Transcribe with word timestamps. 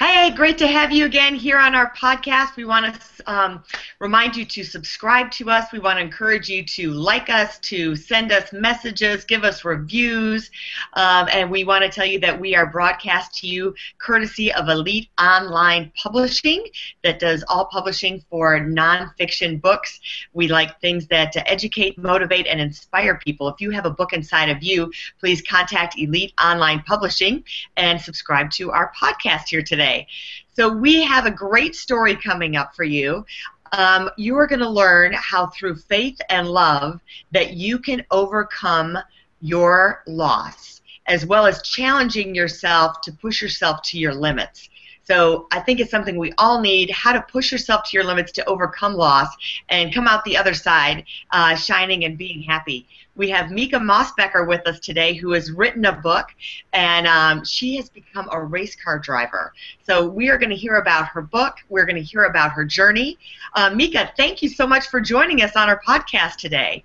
Hey, 0.00 0.32
great 0.32 0.58
to 0.58 0.66
have 0.66 0.90
you 0.90 1.04
again 1.04 1.36
here 1.36 1.56
on 1.56 1.76
our 1.76 1.94
podcast. 1.94 2.56
We 2.56 2.64
want 2.64 2.92
to 2.92 3.32
um, 3.32 3.62
remind 4.00 4.34
you 4.34 4.44
to 4.44 4.64
subscribe 4.64 5.30
to 5.32 5.50
us. 5.50 5.70
We 5.72 5.78
want 5.78 5.98
to 5.98 6.04
encourage 6.04 6.48
you 6.48 6.64
to 6.64 6.90
like 6.90 7.30
us, 7.30 7.60
to 7.60 7.94
send 7.94 8.32
us 8.32 8.52
messages, 8.52 9.24
give 9.24 9.44
us 9.44 9.64
reviews, 9.64 10.50
um, 10.94 11.28
and 11.30 11.48
we 11.48 11.62
want 11.62 11.84
to 11.84 11.90
tell 11.90 12.04
you 12.04 12.18
that 12.20 12.38
we 12.38 12.56
are 12.56 12.66
broadcast 12.66 13.38
to 13.38 13.46
you 13.46 13.72
courtesy 14.00 14.52
of 14.52 14.68
Elite 14.68 15.10
Online 15.20 15.92
Publishing 16.02 16.66
that 17.04 17.20
does 17.20 17.44
all 17.46 17.66
publishing 17.66 18.20
for 18.28 18.58
nonfiction 18.58 19.60
books. 19.60 20.00
We 20.32 20.48
like 20.48 20.80
things 20.80 21.06
that 21.06 21.36
educate, 21.48 21.98
motivate, 21.98 22.48
and 22.48 22.60
inspire 22.60 23.16
people. 23.18 23.48
If 23.48 23.60
you 23.60 23.70
have 23.70 23.86
a 23.86 23.90
book 23.90 24.12
inside 24.12 24.48
of 24.48 24.60
you, 24.60 24.90
please 25.20 25.40
contact 25.40 25.96
Elite 25.96 26.32
Online 26.42 26.82
Publishing 26.82 27.44
and 27.76 28.00
subscribe 28.00 28.50
to 28.52 28.72
our 28.72 28.92
podcast 29.00 29.50
here 29.50 29.62
today 29.62 29.83
today. 29.84 30.06
So 30.52 30.68
we 30.68 31.02
have 31.02 31.26
a 31.26 31.30
great 31.30 31.74
story 31.74 32.16
coming 32.16 32.56
up 32.56 32.74
for 32.74 32.84
you. 32.84 33.24
Um, 33.72 34.10
you 34.16 34.36
are 34.36 34.46
going 34.46 34.60
to 34.60 34.68
learn 34.68 35.12
how 35.14 35.48
through 35.48 35.76
faith 35.76 36.18
and 36.30 36.48
love 36.48 37.00
that 37.32 37.54
you 37.54 37.78
can 37.78 38.04
overcome 38.10 38.96
your 39.40 40.02
loss 40.06 40.80
as 41.06 41.26
well 41.26 41.44
as 41.44 41.60
challenging 41.62 42.34
yourself 42.34 43.00
to 43.02 43.12
push 43.12 43.42
yourself 43.42 43.82
to 43.82 43.98
your 43.98 44.14
limits. 44.14 44.70
So 45.04 45.46
I 45.50 45.60
think 45.60 45.80
it's 45.80 45.90
something 45.90 46.18
we 46.18 46.32
all 46.38 46.60
need, 46.60 46.90
how 46.90 47.12
to 47.12 47.20
push 47.20 47.52
yourself 47.52 47.84
to 47.84 47.96
your 47.96 48.04
limits 48.04 48.32
to 48.32 48.44
overcome 48.46 48.94
loss 48.94 49.28
and 49.68 49.92
come 49.92 50.08
out 50.08 50.24
the 50.24 50.36
other 50.36 50.54
side 50.54 51.04
uh, 51.30 51.54
shining 51.54 52.04
and 52.04 52.16
being 52.16 52.42
happy. 52.42 52.86
We 53.16 53.30
have 53.30 53.50
Mica 53.50 53.76
Mosbacher 53.76 54.48
with 54.48 54.66
us 54.66 54.80
today 54.80 55.14
who 55.14 55.32
has 55.32 55.52
written 55.52 55.84
a 55.84 55.92
book 55.92 56.26
and 56.72 57.06
um, 57.06 57.44
she 57.44 57.76
has 57.76 57.88
become 57.88 58.28
a 58.32 58.42
race 58.42 58.74
car 58.74 58.98
driver. 58.98 59.52
So 59.84 60.08
we 60.08 60.30
are 60.30 60.38
going 60.38 60.50
to 60.50 60.56
hear 60.56 60.76
about 60.76 61.06
her 61.08 61.22
book. 61.22 61.58
We're 61.68 61.86
going 61.86 61.96
to 61.96 62.02
hear 62.02 62.24
about 62.24 62.50
her 62.52 62.64
journey. 62.64 63.18
Uh, 63.54 63.70
Mica, 63.70 64.10
thank 64.16 64.42
you 64.42 64.48
so 64.48 64.66
much 64.66 64.88
for 64.88 65.00
joining 65.00 65.42
us 65.42 65.54
on 65.54 65.68
our 65.68 65.80
podcast 65.86 66.36
today. 66.36 66.82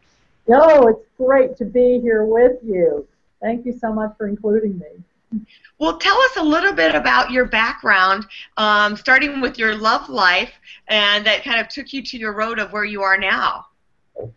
No, 0.48 0.88
it's 0.88 1.06
great 1.18 1.58
to 1.58 1.66
be 1.66 2.00
here 2.00 2.26
with 2.26 2.58
you. 2.64 3.08
Thank 3.42 3.66
you 3.66 3.72
so 3.72 3.94
much 3.94 4.16
for 4.18 4.28
including 4.28 4.78
me. 4.78 5.04
Well, 5.80 5.98
tell 5.98 6.18
us 6.18 6.38
a 6.38 6.44
little 6.44 6.74
bit 6.74 6.94
about 6.94 7.32
your 7.32 7.46
background, 7.46 8.26
um, 8.58 8.98
starting 8.98 9.40
with 9.40 9.58
your 9.58 9.76
love 9.76 10.10
life, 10.10 10.52
and 10.88 11.26
that 11.26 11.44
kind 11.44 11.60
of 11.60 11.70
took 11.70 11.94
you 11.94 12.04
to 12.04 12.18
your 12.18 12.34
road 12.34 12.60
of 12.60 12.74
where 12.74 12.84
you 12.84 13.02
are 13.02 13.18
now. 13.18 13.66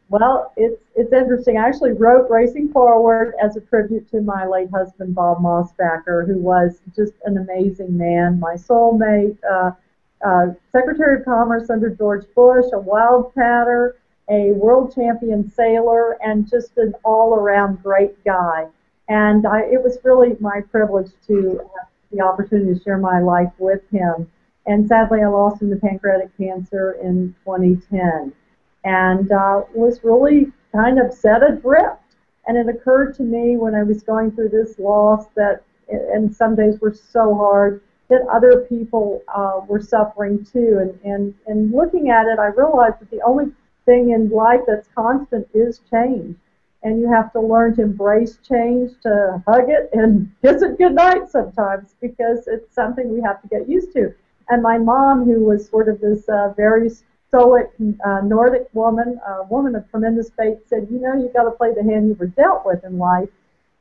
Well, 0.09 0.53
it's 0.57 0.81
it's 0.95 1.13
interesting. 1.13 1.59
I 1.59 1.67
actually 1.67 1.93
wrote 1.93 2.31
Racing 2.31 2.69
Forward 2.73 3.35
as 3.43 3.57
a 3.57 3.61
tribute 3.61 4.09
to 4.13 4.21
my 4.21 4.47
late 4.47 4.71
husband 4.71 5.15
Bob 5.15 5.43
Mosbacher, 5.43 6.25
who 6.27 6.39
was 6.39 6.81
just 6.95 7.15
an 7.25 7.39
amazing 7.39 7.97
man, 7.97 8.39
my 8.39 8.55
soulmate, 8.55 9.37
uh, 9.51 9.73
uh, 10.25 10.55
Secretary 10.71 11.19
of 11.19 11.25
Commerce 11.25 11.71
under 11.71 11.91
George 11.91 12.27
Bush, 12.37 12.67
a 12.73 12.79
wildcatter, 12.79 13.95
a 14.29 14.53
world 14.53 14.95
champion 14.95 15.51
sailor, 15.51 16.17
and 16.23 16.49
just 16.49 16.77
an 16.79 16.95
all-around 17.05 17.83
great 17.83 18.23
guy. 18.25 18.69
And 19.09 19.47
I, 19.47 19.63
it 19.63 19.83
was 19.83 19.99
really 20.05 20.37
my 20.41 20.61
privilege 20.71 21.11
to 21.27 21.59
have 21.59 21.89
the 22.13 22.21
opportunity 22.21 22.75
to 22.75 22.83
share 22.83 22.99
my 22.99 23.21
life 23.21 23.53
with 23.59 23.83
him. 23.91 24.31
And 24.67 24.87
sadly, 24.87 25.21
I 25.23 25.29
lost 25.29 25.61
him 25.61 25.71
to 25.71 25.77
pancreatic 25.77 26.37
cancer 26.37 26.93
in 27.03 27.35
2010 27.45 28.33
and 28.85 29.33
uh, 29.33 29.63
was 29.75 30.03
really 30.05 30.53
kind 30.73 30.99
of 31.01 31.13
set 31.13 31.43
adrift. 31.43 31.99
And 32.47 32.57
it 32.57 32.69
occurred 32.69 33.15
to 33.17 33.23
me 33.23 33.57
when 33.57 33.75
I 33.75 33.83
was 33.83 34.03
going 34.03 34.33
through 34.33 34.51
this 34.51 34.79
loss 34.79 35.27
that, 35.37 35.63
and 35.89 36.35
some 36.35 36.57
days 36.57 36.81
were 36.81 36.95
so 36.95 37.35
hard, 37.35 37.83
that 38.09 38.27
other 38.31 38.67
people 38.69 39.23
uh, 39.35 39.61
were 39.67 39.81
suffering 39.81 40.45
too. 40.45 40.79
And, 40.81 41.13
and, 41.13 41.35
and 41.47 41.73
looking 41.73 42.11
at 42.11 42.27
it, 42.27 42.39
I 42.39 42.47
realized 42.47 43.01
that 43.01 43.11
the 43.11 43.23
only 43.23 43.47
thing 43.85 44.11
in 44.11 44.29
life 44.31 44.61
that's 44.67 44.89
constant 44.95 45.49
is 45.55 45.81
change 45.91 46.37
and 46.83 47.01
you 47.01 47.11
have 47.11 47.33
to 47.33 47.41
learn 47.41 47.75
to 47.77 47.83
embrace 47.83 48.39
change, 48.47 48.93
to 49.03 49.43
hug 49.47 49.69
it, 49.69 49.91
and 49.93 50.33
kiss 50.43 50.63
it 50.63 50.79
goodnight 50.79 51.31
sometimes 51.31 51.95
because 52.01 52.47
it's 52.47 52.75
something 52.75 53.13
we 53.13 53.21
have 53.21 53.41
to 53.43 53.49
get 53.49 53.69
used 53.69 53.93
to. 53.93 54.15
And 54.49 54.63
my 54.63 54.79
mom, 54.79 55.25
who 55.25 55.45
was 55.45 55.69
sort 55.69 55.89
of 55.89 56.01
this 56.01 56.29
uh, 56.29 56.53
very 56.57 56.91
stoic 57.29 57.71
uh, 58.05 58.21
Nordic 58.25 58.69
woman, 58.73 59.21
a 59.27 59.45
woman 59.45 59.75
of 59.75 59.89
tremendous 59.91 60.31
faith, 60.31 60.59
said, 60.67 60.89
"You 60.91 60.99
know, 60.99 61.15
you've 61.15 61.33
got 61.33 61.45
to 61.45 61.53
play 61.53 61.73
the 61.73 61.83
hand 61.83 62.09
you 62.09 62.15
were 62.15 62.27
dealt 62.27 62.67
with 62.67 62.85
in 62.85 62.99
life." 62.99 63.31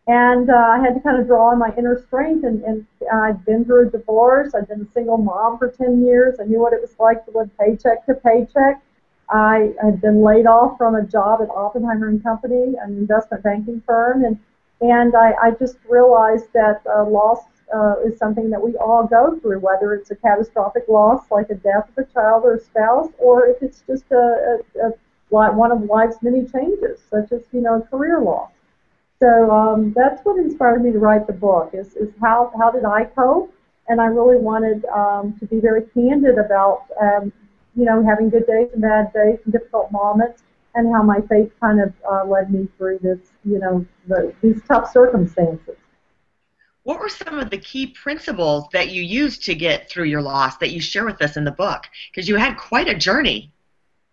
And 0.07 0.49
uh, 0.49 0.55
I 0.55 0.79
had 0.79 0.95
to 0.95 0.99
kind 0.99 1.19
of 1.19 1.27
draw 1.27 1.51
on 1.51 1.59
my 1.59 1.71
inner 1.77 2.01
strength. 2.07 2.43
And, 2.43 2.63
and 2.63 2.85
I'd 3.13 3.45
been 3.45 3.65
through 3.65 3.87
a 3.87 3.91
divorce. 3.91 4.53
I'd 4.55 4.67
been 4.67 4.81
a 4.81 4.91
single 4.91 5.17
mom 5.17 5.57
for 5.57 5.69
10 5.69 6.05
years. 6.05 6.39
I 6.39 6.45
knew 6.45 6.59
what 6.59 6.73
it 6.73 6.81
was 6.81 6.95
like 6.99 7.23
to 7.25 7.31
live 7.37 7.49
paycheck 7.57 8.05
to 8.07 8.15
paycheck. 8.15 8.81
I 9.31 9.73
had 9.81 10.01
been 10.01 10.21
laid 10.23 10.45
off 10.45 10.77
from 10.77 10.95
a 10.95 11.03
job 11.03 11.41
at 11.41 11.49
Oppenheimer 11.49 12.09
and 12.09 12.21
Company, 12.21 12.75
an 12.81 12.97
investment 12.97 13.43
banking 13.43 13.81
firm, 13.85 14.25
and 14.25 14.37
and 14.81 15.15
I, 15.15 15.33
I 15.41 15.51
just 15.51 15.77
realized 15.87 16.51
that 16.53 16.81
uh, 16.87 17.05
loss 17.05 17.43
uh, 17.73 17.95
is 18.03 18.17
something 18.17 18.49
that 18.49 18.61
we 18.61 18.75
all 18.77 19.05
go 19.05 19.39
through, 19.39 19.59
whether 19.59 19.93
it's 19.93 20.11
a 20.11 20.15
catastrophic 20.15 20.83
loss 20.89 21.23
like 21.29 21.49
a 21.49 21.55
death 21.55 21.89
of 21.95 22.05
a 22.05 22.13
child 22.13 22.43
or 22.43 22.55
a 22.55 22.59
spouse, 22.59 23.09
or 23.19 23.45
if 23.45 23.61
it's 23.61 23.83
just 23.87 24.05
a, 24.11 24.59
a, 24.83 24.87
a 24.87 24.91
one 25.29 25.71
of 25.71 25.83
life's 25.83 26.17
many 26.21 26.45
changes, 26.45 26.99
such 27.09 27.31
as 27.31 27.41
you 27.53 27.61
know 27.61 27.81
career 27.89 28.19
loss. 28.19 28.51
So 29.19 29.51
um, 29.51 29.93
that's 29.95 30.25
what 30.25 30.37
inspired 30.39 30.83
me 30.83 30.91
to 30.91 30.99
write 30.99 31.27
the 31.27 31.33
book. 31.33 31.71
Is 31.73 31.95
is 31.95 32.09
how 32.19 32.51
how 32.57 32.71
did 32.71 32.83
I 32.83 33.05
cope? 33.05 33.53
And 33.87 34.01
I 34.01 34.05
really 34.05 34.37
wanted 34.37 34.83
um, 34.85 35.35
to 35.39 35.45
be 35.45 35.59
very 35.59 35.83
candid 35.93 36.37
about 36.37 36.85
um, 36.99 37.31
you 37.75 37.85
know, 37.85 38.03
having 38.05 38.29
good 38.29 38.45
days 38.47 38.69
and 38.73 38.81
bad 38.81 39.13
days 39.13 39.39
and 39.43 39.53
difficult 39.53 39.91
moments, 39.91 40.43
and 40.75 40.93
how 40.93 41.03
my 41.03 41.21
faith 41.21 41.51
kind 41.59 41.81
of 41.81 41.93
uh, 42.09 42.25
led 42.25 42.51
me 42.51 42.67
through 42.77 42.99
this, 42.99 43.19
you 43.43 43.59
know, 43.59 43.85
the, 44.07 44.33
these 44.41 44.61
tough 44.67 44.91
circumstances. 44.91 45.75
What 46.83 46.99
were 46.99 47.09
some 47.09 47.37
of 47.37 47.49
the 47.49 47.59
key 47.59 47.87
principles 47.87 48.65
that 48.73 48.89
you 48.89 49.03
used 49.03 49.43
to 49.45 49.53
get 49.53 49.89
through 49.89 50.05
your 50.05 50.21
loss 50.21 50.57
that 50.57 50.71
you 50.71 50.81
share 50.81 51.05
with 51.05 51.21
us 51.21 51.37
in 51.37 51.43
the 51.43 51.51
book? 51.51 51.83
Because 52.09 52.27
you 52.27 52.37
had 52.37 52.57
quite 52.57 52.87
a 52.87 52.95
journey. 52.95 53.51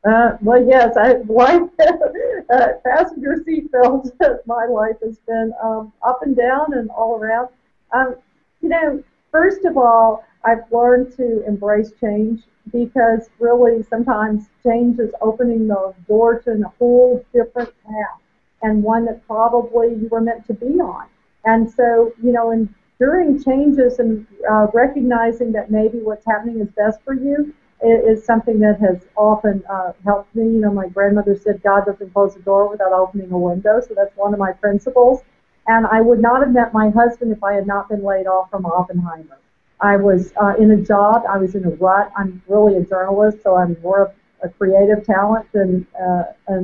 Uh, 0.05 0.37
well, 0.43 0.63
yes, 0.63 0.97
I 0.97 1.15
life 1.29 1.63
uh, 2.51 2.69
passenger 2.85 3.43
seat 3.45 3.73
belt. 3.73 4.11
my 4.47 4.67
life 4.67 4.97
has 5.03 5.19
been 5.27 5.53
um, 5.63 5.93
up 6.03 6.21
and 6.23 6.37
down 6.37 6.75
and 6.75 6.91
all 6.91 7.17
around. 7.17 7.49
Um, 7.93 8.17
you 8.61 8.69
know, 8.69 9.03
first 9.33 9.65
of 9.65 9.77
all, 9.77 10.25
I've 10.45 10.71
learned 10.73 11.15
to 11.17 11.45
embrace 11.47 11.93
change 12.01 12.43
because 12.73 13.29
really 13.39 13.83
sometimes 13.83 14.49
change 14.63 14.99
is 14.99 15.13
opening 15.21 15.69
the 15.69 15.95
door 16.07 16.41
to 16.41 16.53
a 16.53 16.69
whole 16.79 17.25
different 17.33 17.73
path 17.85 18.21
and 18.63 18.83
one 18.83 19.05
that 19.07 19.27
probably 19.27 19.89
you 19.89 20.09
were 20.11 20.21
meant 20.21 20.47
to 20.47 20.55
be 20.55 20.81
on. 20.81 21.07
And 21.45 21.71
so, 21.71 22.13
you 22.23 22.33
know, 22.33 22.51
in 22.51 22.75
during 22.99 23.43
changes 23.43 24.01
and 24.01 24.27
uh, 24.51 24.67
recognizing 24.75 25.53
that 25.53 25.71
maybe 25.71 25.99
what's 25.99 26.27
happening 26.27 26.61
is 26.61 26.69
best 26.71 27.01
for 27.05 27.15
you 27.15 27.55
is, 27.83 28.19
is 28.19 28.25
something 28.25 28.59
that 28.59 28.81
has 28.81 29.07
often 29.17 29.63
uh, 29.71 29.93
helped 30.05 30.35
me. 30.35 30.45
You 30.45 30.61
know, 30.61 30.73
my 30.73 30.89
grandmother 30.89 31.37
said 31.37 31.63
God 31.63 31.87
doesn't 31.87 32.13
close 32.13 32.35
a 32.37 32.41
door 32.41 32.69
without 32.69 32.93
opening 32.93 33.31
a 33.31 33.39
window, 33.39 33.81
so 33.81 33.95
that's 33.95 34.17
one 34.17 34.33
of 34.33 34.41
my 34.41 34.53
principles. 34.53 35.23
And 35.69 35.87
I 35.87 36.01
would 36.01 36.21
not 36.21 36.41
have 36.41 36.53
met 36.53 36.75
my 36.75 36.91
husband 36.91 37.31
if 37.31 37.45
I 37.45 37.53
had 37.53 37.67
not 37.67 37.89
been 37.89 38.03
laid 38.03 38.27
off 38.27 38.51
from 38.51 38.67
Oppenheimer. 38.67 39.39
I 39.81 39.97
was 39.97 40.33
uh, 40.41 40.55
in 40.59 40.71
a 40.73 40.77
job. 40.77 41.23
I 41.29 41.39
was 41.39 41.55
in 41.55 41.65
a 41.65 41.71
rut. 41.71 42.11
I'm 42.17 42.43
really 42.49 42.77
a 42.77 42.83
journalist, 42.83 43.43
so 43.43 43.57
I'm 43.57 43.77
more 43.83 44.07
of 44.07 44.13
a 44.43 44.49
creative 44.49 45.05
talent 45.05 45.51
than 45.53 45.87
uh, 46.01 46.25
a 46.49 46.61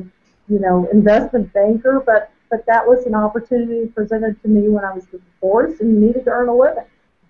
you 0.48 0.58
know 0.58 0.88
investment 0.92 1.52
banker. 1.52 2.02
But 2.04 2.30
but 2.50 2.66
that 2.66 2.86
was 2.86 3.06
an 3.06 3.14
opportunity 3.14 3.88
presented 3.88 4.40
to 4.42 4.48
me 4.48 4.68
when 4.68 4.84
I 4.84 4.92
was 4.92 5.06
divorced 5.06 5.80
and 5.80 6.00
needed 6.00 6.24
to 6.24 6.30
earn 6.30 6.48
a 6.48 6.54
living. 6.54 6.84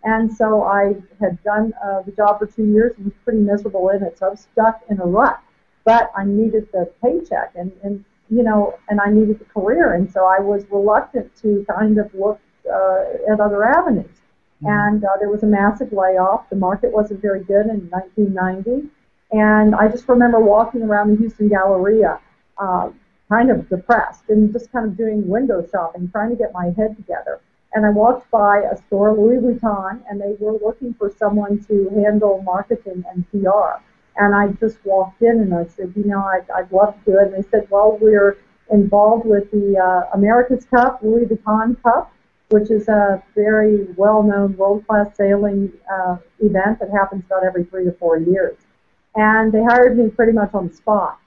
And 0.05 0.31
so 0.31 0.63
I 0.63 0.97
had 1.19 1.43
done 1.45 1.73
uh, 1.83 2.03
the 2.03 2.13
job 2.13 2.39
for 2.39 2.47
two 2.47 2.67
years 2.67 2.93
and 2.97 3.07
was 3.07 3.15
pretty 3.25 3.41
miserable 3.41 3.89
in 3.89 4.03
it. 4.03 4.19
So 4.19 4.27
I 4.27 4.31
was 4.31 4.47
stuck 4.53 4.83
in 4.91 5.01
a 5.01 5.07
rut. 5.07 5.41
But 5.85 6.13
I 6.17 6.25
needed 6.25 6.69
the 6.73 6.91
paycheck 7.03 7.53
and, 7.55 7.73
and 7.83 8.05
you 8.31 8.43
know, 8.43 8.79
and 8.89 9.01
I 9.01 9.11
needed 9.11 9.39
the 9.39 9.45
career. 9.45 9.95
And 9.95 10.11
so 10.11 10.27
I 10.27 10.41
was 10.41 10.65
reluctant 10.71 11.35
to 11.43 11.65
kind 11.69 11.99
of 11.99 12.13
look 12.15 12.41
uh, 12.71 13.05
at 13.31 13.41
other 13.41 13.65
avenues. 13.65 14.11
Mm-hmm. 14.65 14.95
And 14.95 15.05
uh, 15.05 15.17
there 15.19 15.29
was 15.29 15.43
a 15.43 15.47
massive 15.47 15.93
layoff. 15.93 16.49
The 16.51 16.57
market 16.57 16.93
wasn't 16.93 17.21
very 17.21 17.45
good 17.45 17.67
in 17.67 17.89
1990. 17.91 18.89
And 19.33 19.75
I 19.75 19.89
just 19.89 20.09
remember 20.09 20.41
walking 20.41 20.83
around 20.83 21.11
the 21.11 21.17
Houston 21.17 21.49
Galleria, 21.49 22.21
uh, 22.59 22.91
kind 23.29 23.51
of 23.51 23.69
depressed 23.69 24.25
and 24.29 24.53
just 24.53 24.71
kind 24.71 24.87
of 24.87 24.97
doing 24.97 25.27
window 25.27 25.67
shopping, 25.71 26.09
trying 26.11 26.31
to 26.31 26.37
get 26.37 26.53
my 26.53 26.67
head 26.77 26.97
together. 26.97 27.41
And 27.73 27.85
I 27.85 27.91
walked 27.91 28.31
by 28.31 28.63
a 28.71 28.77
store, 28.77 29.13
Louis 29.13 29.39
Vuitton, 29.39 30.03
and 30.09 30.21
they 30.21 30.37
were 30.39 30.53
looking 30.53 30.95
for 30.95 31.11
someone 31.19 31.65
to 31.65 31.91
handle 31.91 32.43
marketing 32.43 33.05
and 33.11 33.29
PR. 33.31 33.83
And 34.17 34.35
I 34.35 34.49
just 34.61 34.79
walked 34.85 35.23
in 35.23 35.41
and 35.41 35.53
I 35.53 35.67
said, 35.67 35.93
you 35.97 36.05
know, 36.05 36.21
I'd, 36.25 36.49
I'd 36.55 36.71
love 36.71 36.95
to 37.05 37.11
do 37.11 37.19
it. 37.19 37.33
And 37.33 37.35
they 37.35 37.49
said, 37.51 37.67
well, 37.71 37.99
we're 38.01 38.39
involved 38.71 39.27
with 39.27 39.51
the 39.51 39.77
uh, 39.77 40.17
America's 40.17 40.65
Cup, 40.67 41.01
Louis 41.03 41.27
Vuitton 41.27 41.83
Cup, 41.83 42.13
which 42.55 42.71
is 42.71 42.87
a 42.87 43.21
very 43.35 43.77
well-known 43.97 44.57
world-class 44.57 45.09
sailing 45.17 45.73
uh, 45.93 46.17
event 46.39 46.79
that 46.79 46.91
happens 47.01 47.25
about 47.27 47.43
every 47.45 47.65
three 47.65 47.85
to 47.85 47.93
four 48.03 48.17
years. 48.17 48.57
And 49.17 49.51
they 49.53 49.65
hired 49.73 49.99
me 49.99 50.09
pretty 50.09 50.35
much 50.41 50.53
on 50.55 50.69
the 50.69 50.75
spot. 50.75 51.19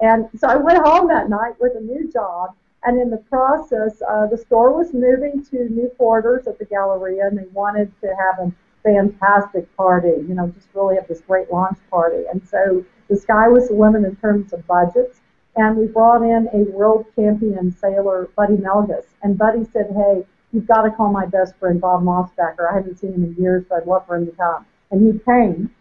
And 0.00 0.28
so 0.36 0.48
I 0.48 0.56
went 0.56 0.84
home 0.84 1.06
that 1.06 1.30
night 1.30 1.54
with 1.60 1.74
a 1.76 1.80
new 1.80 2.10
job. 2.10 2.56
And 2.82 3.00
in 3.00 3.10
the 3.10 3.22
process, 3.34 4.02
uh, 4.10 4.26
the 4.26 4.36
store 4.36 4.76
was 4.76 4.92
moving 4.92 5.34
to 5.50 5.56
new 5.78 5.88
quarters 5.96 6.48
at 6.48 6.58
the 6.58 6.64
Galleria, 6.64 7.28
and 7.28 7.38
they 7.38 7.46
wanted 7.52 7.88
to 8.00 8.08
have 8.08 8.36
a 8.46 8.52
fantastic 8.82 9.64
party, 9.76 10.16
you 10.28 10.34
know, 10.34 10.48
just 10.48 10.66
really 10.74 10.96
have 10.96 11.06
this 11.06 11.20
great 11.20 11.48
launch 11.52 11.78
party. 11.90 12.24
And 12.32 12.40
so 12.52 12.84
the 13.08 13.16
sky 13.16 13.46
was 13.46 13.68
the 13.68 13.74
limit 13.74 14.02
in 14.04 14.16
terms 14.16 14.52
of 14.52 14.66
budgets. 14.66 15.20
And 15.54 15.76
we 15.76 15.86
brought 15.86 16.22
in 16.22 16.48
a 16.52 16.60
world 16.76 17.06
champion 17.14 17.70
sailor, 17.70 18.28
Buddy 18.36 18.56
Melges. 18.56 19.06
And 19.22 19.38
Buddy 19.38 19.64
said, 19.72 19.88
hey, 19.94 20.26
you've 20.52 20.66
got 20.66 20.82
to 20.82 20.90
call 20.90 21.10
my 21.10 21.26
best 21.26 21.56
friend, 21.56 21.80
Bob 21.80 22.02
Mosbacher. 22.02 22.70
I 22.70 22.74
haven't 22.74 22.98
seen 22.98 23.12
him 23.12 23.24
in 23.24 23.34
years, 23.34 23.64
but 23.68 23.82
I'd 23.82 23.86
love 23.86 24.06
for 24.06 24.16
him 24.16 24.26
to 24.26 24.32
come. 24.32 24.66
And 24.90 25.12
he 25.12 25.18
came. 25.20 25.74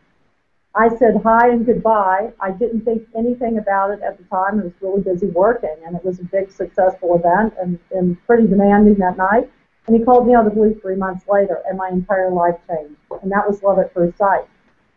I 0.74 0.88
said 0.88 1.22
hi 1.22 1.50
and 1.50 1.66
goodbye. 1.66 2.32
I 2.40 2.52
didn't 2.52 2.86
think 2.86 3.06
anything 3.16 3.58
about 3.58 3.92
it 3.92 4.02
at 4.02 4.18
the 4.18 4.24
time. 4.26 4.60
I 4.60 4.64
was 4.64 4.74
really 4.80 5.02
busy 5.02 5.28
working, 5.28 5.76
and 5.86 5.96
it 5.98 6.06
was 6.06 6.20
a 6.20 6.24
big, 6.24 6.50
successful 6.50 7.16
event 7.16 7.54
and, 7.62 7.78
and 7.92 8.18
pretty 8.26 8.48
demanding 8.48 8.96
that 8.96 9.18
night. 9.18 9.52
And 9.88 9.96
he 9.98 10.06
called 10.06 10.28
me 10.28 10.34
out 10.34 10.46
of 10.48 10.54
the 10.54 10.56
blue 10.56 10.80
three 10.80 10.96
months 10.96 11.26
later, 11.28 11.62
and 11.68 11.78
my 11.78 11.90
entire 11.90 12.32
life 12.32 12.56
changed. 12.70 12.96
And 13.22 13.32
that 13.32 13.48
was 13.48 13.62
love 13.62 13.80
at 13.80 13.94
first 13.94 14.18
sight, 14.18 14.46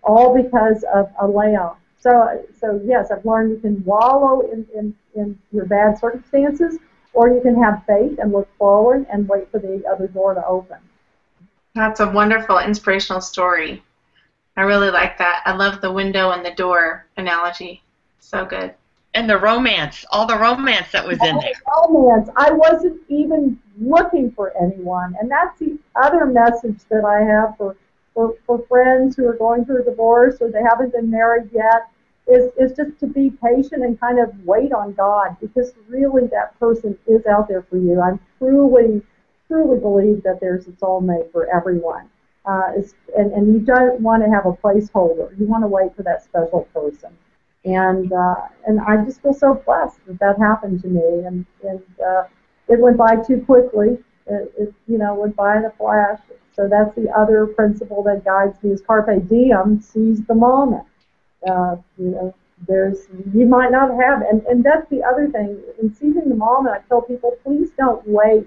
all 0.05 0.41
because 0.41 0.85
of 0.94 1.11
a 1.20 1.27
layoff. 1.27 1.79
So, 1.99 2.44
so 2.61 2.81
yes, 2.85 3.11
I've 3.11 3.25
learned 3.25 3.50
you 3.50 3.59
can 3.59 3.82
wallow 3.85 4.43
in, 4.43 4.67
in, 4.75 4.94
in 5.17 5.38
your 5.50 5.65
bad 5.65 5.99
circumstances, 5.99 6.79
or 7.14 7.28
you 7.28 7.40
can 7.40 7.61
have 7.62 7.84
faith 7.87 8.19
and 8.19 8.32
look 8.32 8.49
forward 8.58 9.06
and 9.11 9.28
wait 9.28 9.50
for 9.50 9.58
the 9.58 9.82
other 9.90 10.08
door 10.08 10.34
to 10.34 10.46
open. 10.46 10.78
That's 11.75 12.00
a 12.00 12.11
wonderful, 12.11 12.58
inspirational 12.58 13.20
story. 13.20 13.82
I 14.56 14.62
really 14.62 14.90
like 14.90 15.19
that. 15.19 15.43
I 15.44 15.55
love 15.55 15.81
the 15.81 15.93
window 15.93 16.31
and 16.31 16.44
the 16.44 16.52
door 16.52 17.06
analogy. 17.16 17.82
So 18.20 18.44
good. 18.44 18.75
And 19.14 19.31
the 19.31 19.38
romance, 19.38 20.05
all 20.11 20.26
the 20.26 20.38
romance 20.38 20.90
that 20.93 21.06
was 21.06 21.19
in 21.22 21.38
there. 21.38 21.52
Romance. 21.82 22.28
I 22.37 22.50
wasn't 22.50 23.00
even 23.08 23.60
looking 23.81 24.32
for 24.32 24.52
anyone, 24.60 25.17
and 25.20 25.31
that's 25.31 25.58
the 25.60 25.78
other 25.94 26.26
message 26.26 26.81
that 26.88 27.05
I 27.05 27.22
have 27.22 27.56
for 27.56 27.76
for, 28.14 28.34
for 28.46 28.64
friends 28.69 29.17
who 29.17 29.26
are 29.26 29.37
going 29.37 29.64
through 29.64 29.82
a 29.82 29.84
divorce 29.84 30.37
or 30.40 30.50
they 30.50 30.62
haven't 30.62 30.93
been 30.93 31.10
married 31.10 31.50
yet 31.52 31.88
is, 32.26 32.50
is 32.59 32.76
just 32.76 32.99
to 33.00 33.06
be 33.06 33.31
patient 33.31 33.82
and 33.82 34.00
kind 34.00 34.19
of 34.19 34.32
wait 34.44 34.73
on 34.73 34.94
God 34.94 35.37
because 35.41 35.73
really 35.88 36.26
that 36.29 36.59
person 36.59 36.99
is 37.06 37.26
out 37.26 37.49
there 37.49 37.62
for 37.62 37.76
you. 37.76 38.00
I 38.00 38.19
truly, 38.38 39.03
truly 39.47 39.79
believe 39.79 40.23
that 40.23 40.41
there's 40.41 40.67
a 40.67 40.73
soulmate 40.73 41.31
for 41.32 41.55
everyone. 41.55 42.09
Uh, 42.47 42.73
and, 43.17 43.32
and 43.32 43.55
you 43.55 43.61
don't 43.61 44.00
want 44.00 44.23
to 44.23 44.31
have 44.31 44.47
a 44.47 44.53
placeholder. 44.53 45.38
You 45.38 45.47
want 45.47 45.65
to 45.65 45.69
wait 45.69 45.94
for 45.97 46.03
that 46.03 46.25
special 46.25 46.69
person. 46.75 47.17
And 47.65 48.12
uh, 48.12 48.49
and 48.67 48.79
I 48.81 49.03
just 49.05 49.23
feel 49.23 49.32
so 49.32 49.55
blessed 49.55 49.99
that 50.06 50.19
that 50.20 50.38
happened 50.38 50.82
to 50.82 50.88
me. 50.88 51.25
And, 51.27 51.47
and 51.67 51.82
uh, 52.06 52.25
it 52.69 52.79
went 52.79 52.99
by 52.99 53.17
too 53.17 53.43
quickly. 53.47 53.99
It, 54.27 54.53
it 54.59 54.75
you 54.87 54.99
know 54.99 55.15
went 55.15 55.35
by 55.37 55.56
in 55.56 55.65
a 55.65 55.70
flash. 55.70 56.20
So 56.55 56.69
that's 56.69 56.94
the 56.94 57.11
other 57.11 57.47
principle 57.47 58.03
that 58.03 58.25
guides 58.25 58.62
me 58.62 58.73
is 58.73 58.82
carpe 58.82 59.27
diem, 59.29 59.81
seize 59.81 60.23
the 60.27 60.35
moment. 60.35 60.85
Uh, 61.49 61.76
you 61.99 62.11
know, 62.11 62.35
there's 62.67 63.06
you 63.35 63.46
might 63.46 63.70
not 63.70 63.91
have, 64.00 64.23
and 64.23 64.43
and 64.46 64.64
that's 64.64 64.88
the 64.91 65.02
other 65.02 65.29
thing. 65.29 65.61
In 65.82 65.94
seizing 65.94 66.29
the 66.29 66.35
moment, 66.35 66.76
I 66.76 66.88
tell 66.88 67.02
people, 67.02 67.37
please 67.44 67.70
don't 67.76 68.06
wait. 68.06 68.46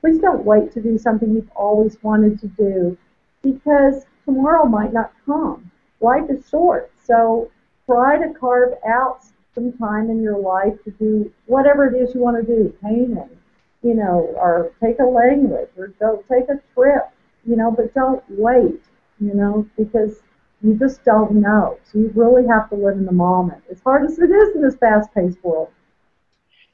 Please 0.00 0.18
don't 0.18 0.44
wait 0.44 0.72
to 0.72 0.80
do 0.80 0.98
something 0.98 1.34
you've 1.34 1.50
always 1.56 1.96
wanted 2.02 2.38
to 2.40 2.48
do, 2.48 2.96
because 3.42 4.04
tomorrow 4.24 4.64
might 4.66 4.92
not 4.92 5.12
come. 5.24 5.70
Life 6.00 6.30
is 6.30 6.48
short, 6.48 6.92
so 7.02 7.50
try 7.86 8.18
to 8.18 8.32
carve 8.34 8.74
out 8.86 9.24
some 9.54 9.72
time 9.72 10.10
in 10.10 10.22
your 10.22 10.38
life 10.38 10.74
to 10.84 10.90
do 10.92 11.32
whatever 11.46 11.86
it 11.86 11.94
is 12.00 12.14
you 12.14 12.20
want 12.20 12.36
to 12.36 12.42
do, 12.44 12.72
painting, 12.82 13.30
you 13.82 13.94
know, 13.94 14.32
or 14.36 14.70
take 14.80 14.98
a 14.98 15.04
language, 15.04 15.70
or 15.78 15.88
go 15.98 16.22
take 16.30 16.48
a 16.50 16.60
trip, 16.74 17.08
you 17.46 17.56
know, 17.56 17.70
but 17.70 17.92
don't 17.94 18.22
wait, 18.28 18.82
you 19.18 19.32
know, 19.32 19.66
because 19.78 20.20
you 20.62 20.74
just 20.74 21.04
don't 21.04 21.32
know. 21.32 21.78
So 21.90 21.98
you 21.98 22.10
really 22.14 22.46
have 22.48 22.68
to 22.70 22.76
live 22.76 22.96
in 22.96 23.04
the 23.04 23.12
moment, 23.12 23.62
as 23.70 23.80
hard 23.80 24.04
as 24.04 24.18
it 24.18 24.30
is 24.30 24.56
in 24.56 24.62
this 24.62 24.76
fast-paced 24.76 25.42
world. 25.44 25.70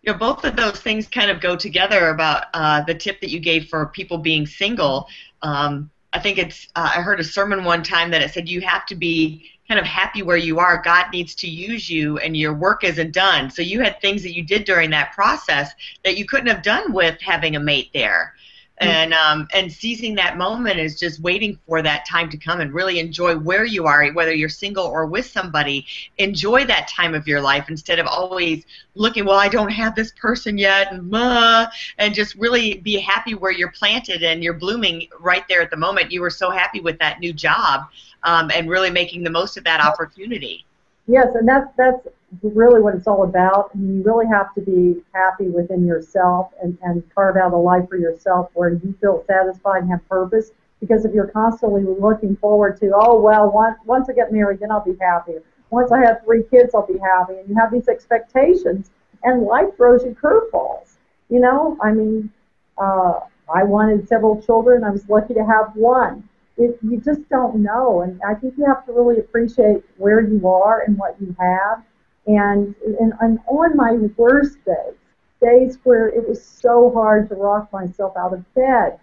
You 0.03 0.13
know, 0.13 0.19
both 0.19 0.45
of 0.45 0.57
those 0.57 0.81
things 0.81 1.07
kind 1.07 1.31
of 1.31 1.41
go 1.41 1.55
together 1.55 2.09
about 2.09 2.47
uh, 2.55 2.83
the 2.83 2.95
tip 2.95 3.21
that 3.21 3.31
you 3.31 3.39
gave 3.39 3.69
for 3.69 3.87
people 3.87 4.19
being 4.19 4.47
single. 4.47 5.07
Um, 5.43 5.91
I 6.13 6.19
think 6.19 6.39
it's, 6.39 6.69
uh, 6.75 6.93
I 6.97 7.03
heard 7.03 7.21
a 7.21 7.25
sermon 7.25 7.65
one 7.65 7.83
time 7.83 8.11
that 8.11 8.21
it 8.21 8.33
said 8.33 8.49
you 8.49 8.61
have 8.63 8.85
to 8.87 8.95
be 8.95 9.49
kind 9.69 9.79
of 9.79 9.87
happy 9.87 10.23
where 10.23 10.37
you 10.37 10.59
are. 10.59 10.83
God 10.83 11.07
needs 11.13 11.35
to 11.37 11.49
use 11.49 11.89
you, 11.89 12.19
and 12.19 12.37
your 12.37 12.53
work 12.53 12.85
isn't 12.85 13.13
done. 13.13 13.49
So 13.49 13.63
you 13.63 13.81
had 13.81 14.01
things 14.01 14.23
that 14.23 14.35
you 14.35 14.43
did 14.43 14.65
during 14.65 14.91
that 14.91 15.13
process 15.13 15.73
that 16.05 16.17
you 16.17 16.27
couldn't 16.27 16.49
have 16.49 16.63
done 16.63 16.93
with 16.93 17.21
having 17.21 17.57
a 17.57 17.61
mate 17.61 17.91
there. 17.95 18.35
Mm-hmm. 18.81 18.91
and 18.91 19.15
um, 19.15 19.49
and 19.53 19.71
seizing 19.71 20.15
that 20.15 20.39
moment 20.39 20.79
is 20.79 20.99
just 20.99 21.21
waiting 21.21 21.59
for 21.69 21.83
that 21.83 22.07
time 22.07 22.31
to 22.31 22.39
come 22.39 22.61
and 22.61 22.73
really 22.73 22.99
enjoy 22.99 23.37
where 23.37 23.67
you 23.67 23.87
are 23.87 24.11
whether 24.13 24.33
you're 24.33 24.49
single 24.49 24.87
or 24.87 25.05
with 25.05 25.27
somebody. 25.27 25.87
Enjoy 26.17 26.65
that 26.65 26.89
time 26.89 27.15
of 27.15 27.29
your 27.29 27.41
life 27.41 27.69
instead 27.69 27.99
of 27.99 28.07
always 28.07 28.65
looking 28.95 29.25
well 29.25 29.39
i 29.39 29.49
don't 29.49 29.71
have 29.71 29.95
this 29.95 30.13
person 30.13 30.59
yet 30.59 30.93
and 30.93 31.15
uh, 31.15 31.67
and 31.99 32.15
just 32.15 32.35
really 32.37 32.79
be 32.79 32.99
happy 32.99 33.35
where 33.35 33.53
you're 33.53 33.71
planted 33.73 34.23
and 34.23 34.43
you're 34.43 34.55
blooming 34.55 35.07
right 35.21 35.45
there 35.49 35.61
at 35.61 35.71
the 35.71 35.77
moment. 35.77 36.11
You 36.11 36.21
were 36.21 36.31
so 36.31 36.51
happy 36.51 36.81
with 36.81 36.99
that 36.99 37.21
new 37.21 37.33
job 37.33 37.83
um, 38.25 38.51
and 38.55 38.69
really 38.69 38.91
making 38.91 39.23
the 39.23 39.31
most 39.31 39.57
of 39.57 39.65
that 39.65 39.81
opportunity. 39.81 40.65
Yes 41.07 41.29
and 41.35 41.47
that's 41.47 41.69
that's 41.77 42.09
really 42.43 42.81
what 42.81 42.95
it's 42.95 43.07
all 43.07 43.25
about. 43.25 43.75
And 43.75 43.97
you 43.97 44.03
really 44.03 44.27
have 44.27 44.55
to 44.55 44.61
be 44.61 45.01
happy 45.13 45.49
within 45.49 45.87
yourself 45.87 46.51
and, 46.63 46.77
and 46.83 47.03
carve 47.15 47.37
out 47.37 47.53
a 47.53 47.57
life 47.57 47.89
for 47.89 47.97
yourself 47.97 48.51
where 48.55 48.71
you 48.71 48.95
feel 49.01 49.25
satisfied 49.27 49.83
and 49.83 49.91
have 49.91 50.09
purpose. 50.09 50.53
Because 50.81 51.05
if 51.05 51.13
you're 51.13 51.29
constantly 51.29 51.85
looking 51.85 52.37
forward 52.37 52.81
to, 52.81 52.93
oh, 52.95 53.21
well, 53.21 53.51
once, 53.53 53.79
once 53.85 54.09
I 54.09 54.15
get 54.15 54.33
married, 54.33 54.61
then 54.61 54.71
I'll 54.71 54.85
be 54.85 54.97
happy. 55.01 55.35
Once 55.71 55.93
I 55.93 56.01
have 56.01 56.23
three 56.25 56.43
kids, 56.51 56.75
I'll 56.75 56.87
be 56.87 56.99
happy. 56.99 57.35
And 57.35 57.49
you 57.49 57.55
have 57.55 57.71
these 57.71 57.89
expectations, 57.89 58.91
and 59.23 59.43
life 59.43 59.77
throws 59.77 60.03
you 60.05 60.17
curveballs. 60.21 60.97
You 61.31 61.39
know, 61.39 61.79
I 61.81 61.93
mean, 61.93 62.31
uh, 62.79 63.21
I 63.55 63.63
wanted 63.63 64.09
several 64.09 64.43
children. 64.43 64.83
I 64.83 64.91
was 64.91 65.09
lucky 65.09 65.35
to 65.35 65.45
have 65.47 65.75
one. 65.77 66.29
It, 66.59 66.79
you 66.83 67.01
just 67.01 67.27
don't 67.29 67.63
know. 67.63 68.03
And 68.03 68.21
I 68.27 68.35
think 68.35 68.55
you 68.59 68.67
have 68.67 68.85
to 68.87 68.93
really 68.93 69.19
appreciate 69.19 69.85
where 69.99 70.21
you 70.21 70.47
are 70.49 70.81
and 70.81 70.99
what 70.99 71.17
you 71.21 71.35
have 71.39 71.85
and, 72.27 72.75
and, 73.01 73.41
on 73.49 73.77
my 73.77 73.93
worst 74.17 74.59
days, 74.65 74.95
days 75.41 75.79
where 75.83 76.09
it 76.09 76.29
was 76.29 76.45
so 76.45 76.91
hard 76.93 77.29
to 77.29 77.35
rock 77.35 77.73
myself 77.73 78.17
out 78.17 78.33
of 78.33 78.55
bed, 78.55 78.99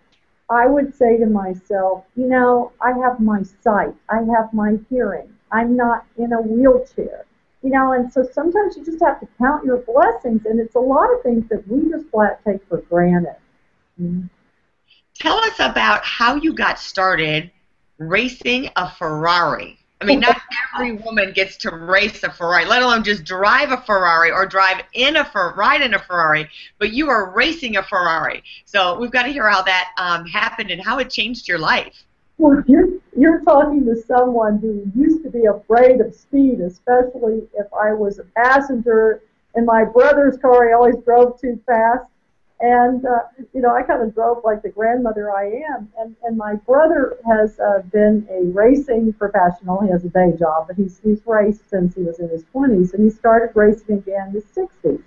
I 0.50 0.66
would 0.66 0.96
say 0.96 1.18
to 1.18 1.26
myself, 1.26 2.06
you 2.16 2.28
know, 2.28 2.72
I 2.82 2.92
have 2.94 3.20
my 3.20 3.44
sight, 3.62 3.94
I 4.10 4.18
have 4.18 4.54
my 4.54 4.80
hearing, 4.90 5.30
I'm 5.52 5.76
not 5.76 6.06
in 6.18 6.34
a 6.34 6.42
wheelchair. 6.42 7.26
You 7.62 7.72
know, 7.72 7.92
and 7.92 8.12
so 8.12 8.26
sometimes 8.32 8.78
you 8.78 8.86
just 8.86 9.04
have 9.04 9.20
to 9.20 9.28
count 9.38 9.66
your 9.66 9.80
blessings, 9.80 10.46
and 10.46 10.62
it's 10.62 10.76
a 10.76 10.80
lot 10.80 11.14
of 11.14 11.22
things 11.24 11.50
that 11.50 11.68
we 11.68 11.90
just 11.90 12.10
flat 12.10 12.40
take 12.46 12.66
for 12.70 12.78
granted. 12.84 13.36
Mm-hmm. 14.02 14.28
Tell 15.16 15.38
us 15.40 15.60
about 15.60 16.06
how 16.06 16.36
you 16.36 16.54
got 16.54 16.80
started 16.80 17.52
racing 17.98 18.70
a 18.78 18.90
Ferrari. 18.90 19.79
I 20.02 20.06
mean, 20.06 20.20
not 20.20 20.40
every 20.76 20.94
woman 20.94 21.34
gets 21.34 21.58
to 21.58 21.72
race 21.72 22.24
a 22.24 22.32
Ferrari, 22.32 22.66
let 22.66 22.82
alone 22.82 23.04
just 23.04 23.24
drive 23.24 23.72
a 23.72 23.78
Ferrari 23.78 24.32
or 24.32 24.46
drive 24.46 24.84
in 24.94 25.18
a 25.18 25.26
Fer- 25.26 25.54
ride 25.56 25.82
in 25.82 25.94
a 25.94 26.00
Ferrari. 26.00 26.50
But 26.78 26.94
you 26.94 27.10
are 27.10 27.32
racing 27.32 27.78
a 27.78 27.84
Ferrari, 27.84 28.44
so 28.66 28.98
we've 29.00 29.12
got 29.12 29.24
to 29.24 29.30
hear 29.32 29.50
how 29.50 29.62
that 29.64 29.92
um, 29.98 30.26
happened 30.26 30.72
and 30.72 30.82
how 30.82 31.00
it 31.00 31.10
changed 31.10 31.48
your 31.48 31.60
life. 31.60 32.04
Well, 32.38 32.64
you're 32.68 32.88
you're 33.18 33.42
talking 33.42 33.84
to 33.86 34.02
someone 34.04 34.60
who 34.60 34.90
used 34.96 35.24
to 35.24 35.30
be 35.30 35.46
afraid 35.46 36.00
of 36.00 36.16
speed, 36.16 36.62
especially 36.62 37.44
if 37.54 37.68
I 37.74 37.92
was 37.92 38.20
a 38.20 38.24
passenger 38.24 39.22
in 39.56 39.66
my 39.66 39.84
brother's 39.84 40.38
car. 40.38 40.68
He 40.68 40.74
always 40.74 40.96
drove 41.04 41.40
too 41.42 41.60
fast, 41.66 42.06
and 42.62 43.06
uh, 43.06 43.20
you 43.54 43.62
know, 43.62 43.74
I 43.74 43.84
kind 43.84 44.02
of 44.02 44.14
drove 44.14 44.44
like 44.44 44.62
the 44.62 44.70
grandmother 44.70 45.32
I 45.32 45.46
am. 45.46 45.92
And 45.98 46.16
and 46.24 46.38
my 46.38 46.56
brother 46.56 47.18
has 47.26 47.60
uh, 47.60 47.82
been 47.92 48.28
a 48.30 48.46
racing 48.52 49.14
professional. 49.14 49.82
He 49.82 49.90
has 49.90 50.04
a 50.06 50.10
day 50.10 50.34
job, 50.38 50.68
but 50.68 50.76
he's 50.76 51.00
he's 51.04 51.22
raced 51.26 51.70
since 51.70 51.96
he 51.96 52.04
was 52.04 52.20
in 52.20 52.30
his 52.30 52.44
20s, 52.54 52.94
and 52.94 53.04
he 53.04 53.10
started 53.10 53.56
racing 53.56 53.98
again 53.98 54.28
in 54.28 54.34
his 54.34 54.46
60s, 54.46 55.02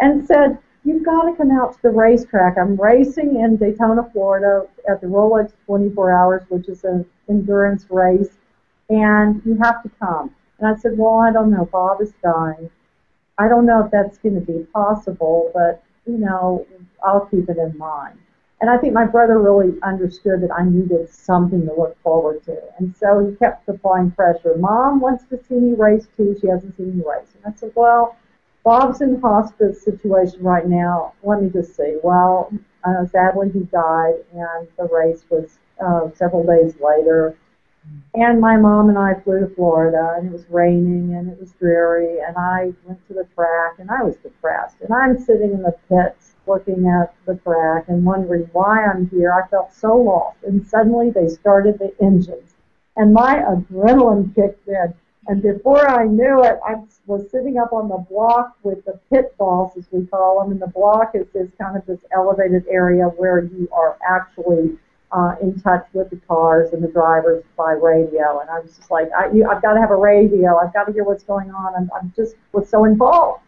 and 0.00 0.26
said. 0.26 0.58
You've 0.84 1.04
got 1.04 1.30
to 1.30 1.36
come 1.36 1.52
out 1.52 1.74
to 1.74 1.82
the 1.82 1.90
racetrack. 1.90 2.58
I'm 2.58 2.74
racing 2.74 3.36
in 3.36 3.56
Daytona, 3.56 4.02
Florida 4.12 4.66
at 4.90 5.00
the 5.00 5.06
Rolex 5.06 5.52
24 5.66 6.12
Hours, 6.12 6.42
which 6.48 6.68
is 6.68 6.82
an 6.82 7.06
endurance 7.28 7.86
race, 7.88 8.36
and 8.90 9.40
you 9.44 9.56
have 9.62 9.80
to 9.84 9.90
come. 10.00 10.34
And 10.58 10.66
I 10.66 10.78
said, 10.78 10.98
Well, 10.98 11.18
I 11.18 11.32
don't 11.32 11.50
know. 11.50 11.66
Bob 11.66 12.00
is 12.00 12.12
dying. 12.22 12.70
I 13.38 13.48
don't 13.48 13.66
know 13.66 13.84
if 13.84 13.90
that's 13.90 14.18
going 14.18 14.34
to 14.34 14.40
be 14.40 14.64
possible, 14.72 15.50
but, 15.54 15.82
you 16.06 16.18
know, 16.18 16.66
I'll 17.04 17.26
keep 17.26 17.48
it 17.48 17.58
in 17.58 17.76
mind. 17.78 18.18
And 18.60 18.70
I 18.70 18.78
think 18.78 18.94
my 18.94 19.06
brother 19.06 19.40
really 19.40 19.76
understood 19.82 20.40
that 20.42 20.52
I 20.52 20.64
needed 20.64 21.10
something 21.10 21.66
to 21.66 21.74
look 21.74 22.00
forward 22.02 22.44
to. 22.44 22.56
And 22.78 22.94
so 22.96 23.26
he 23.26 23.34
kept 23.36 23.68
applying 23.68 24.12
pressure. 24.12 24.56
Mom 24.56 25.00
wants 25.00 25.24
to 25.30 25.40
see 25.48 25.56
me 25.56 25.74
race 25.74 26.06
too. 26.16 26.36
She 26.40 26.46
hasn't 26.46 26.76
seen 26.76 26.96
me 26.96 27.04
race. 27.04 27.26
And 27.34 27.52
I 27.52 27.56
said, 27.58 27.72
well, 27.74 28.16
Bob's 28.64 29.00
in 29.00 29.20
hospice 29.20 29.82
situation 29.82 30.40
right 30.42 30.68
now. 30.68 31.14
Let 31.24 31.42
me 31.42 31.50
just 31.50 31.76
see. 31.76 31.96
Well, 32.04 32.52
uh, 32.84 33.06
sadly 33.06 33.50
he 33.52 33.60
died, 33.60 34.14
and 34.32 34.68
the 34.78 34.88
race 34.92 35.24
was 35.28 35.58
uh, 35.84 36.10
several 36.14 36.46
days 36.46 36.74
later. 36.80 37.36
And 38.14 38.40
my 38.40 38.56
mom 38.56 38.90
and 38.90 38.98
I 38.98 39.14
flew 39.20 39.40
to 39.40 39.54
Florida, 39.54 40.16
and 40.18 40.28
it 40.28 40.32
was 40.32 40.44
raining 40.50 41.14
and 41.14 41.30
it 41.30 41.40
was 41.40 41.52
dreary, 41.52 42.18
and 42.20 42.36
I 42.36 42.72
went 42.84 43.06
to 43.08 43.14
the 43.14 43.26
track, 43.34 43.78
and 43.78 43.90
I 43.90 44.02
was 44.02 44.16
depressed. 44.16 44.76
And 44.82 44.92
I'm 44.92 45.18
sitting 45.18 45.52
in 45.52 45.62
the 45.62 45.74
pits 45.88 46.34
looking 46.46 46.88
at 46.88 47.14
the 47.26 47.36
track 47.36 47.84
and 47.88 48.04
wondering 48.04 48.48
why 48.52 48.84
I'm 48.84 49.08
here. 49.08 49.32
I 49.32 49.48
felt 49.48 49.72
so 49.72 49.96
lost. 49.96 50.38
And 50.44 50.66
suddenly 50.66 51.10
they 51.10 51.28
started 51.28 51.78
the 51.78 51.94
engines. 52.02 52.54
And 52.96 53.14
my 53.14 53.36
adrenaline 53.36 54.34
kicked 54.34 54.68
in. 54.68 54.94
And 55.28 55.40
before 55.40 55.88
I 55.88 56.04
knew 56.06 56.42
it, 56.42 56.58
I 56.66 56.74
was 57.06 57.30
sitting 57.30 57.56
up 57.56 57.72
on 57.72 57.88
the 57.88 58.04
block 58.10 58.56
with 58.64 58.84
the 58.84 58.98
pit 59.08 59.36
boss, 59.38 59.76
as 59.76 59.84
we 59.92 60.04
call 60.06 60.42
them. 60.42 60.50
And 60.50 60.60
the 60.60 60.66
block 60.66 61.12
is 61.14 61.26
this 61.32 61.48
kind 61.60 61.76
of 61.76 61.86
this 61.86 62.00
elevated 62.12 62.66
area 62.68 63.04
where 63.04 63.44
you 63.44 63.68
are 63.72 63.96
actually 64.06 64.76
uh, 65.12 65.34
in 65.42 65.60
touch 65.60 65.86
with 65.92 66.10
the 66.10 66.16
cars 66.28 66.72
and 66.72 66.82
the 66.82 66.88
drivers 66.88 67.44
by 67.56 67.72
radio. 67.72 68.40
And 68.40 68.48
I 68.50 68.60
was 68.60 68.76
just 68.76 68.90
like, 68.90 69.08
I, 69.16 69.30
you, 69.30 69.48
I've 69.48 69.62
got 69.62 69.74
to 69.74 69.80
have 69.80 69.90
a 69.90 69.96
radio. 69.96 70.56
I've 70.56 70.72
got 70.72 70.84
to 70.84 70.92
hear 70.92 71.04
what's 71.04 71.22
going 71.22 71.50
on. 71.50 71.74
I'm, 71.74 71.90
I'm 71.94 72.12
just 72.16 72.36
was 72.52 72.68
so 72.68 72.84
involved. 72.84 73.42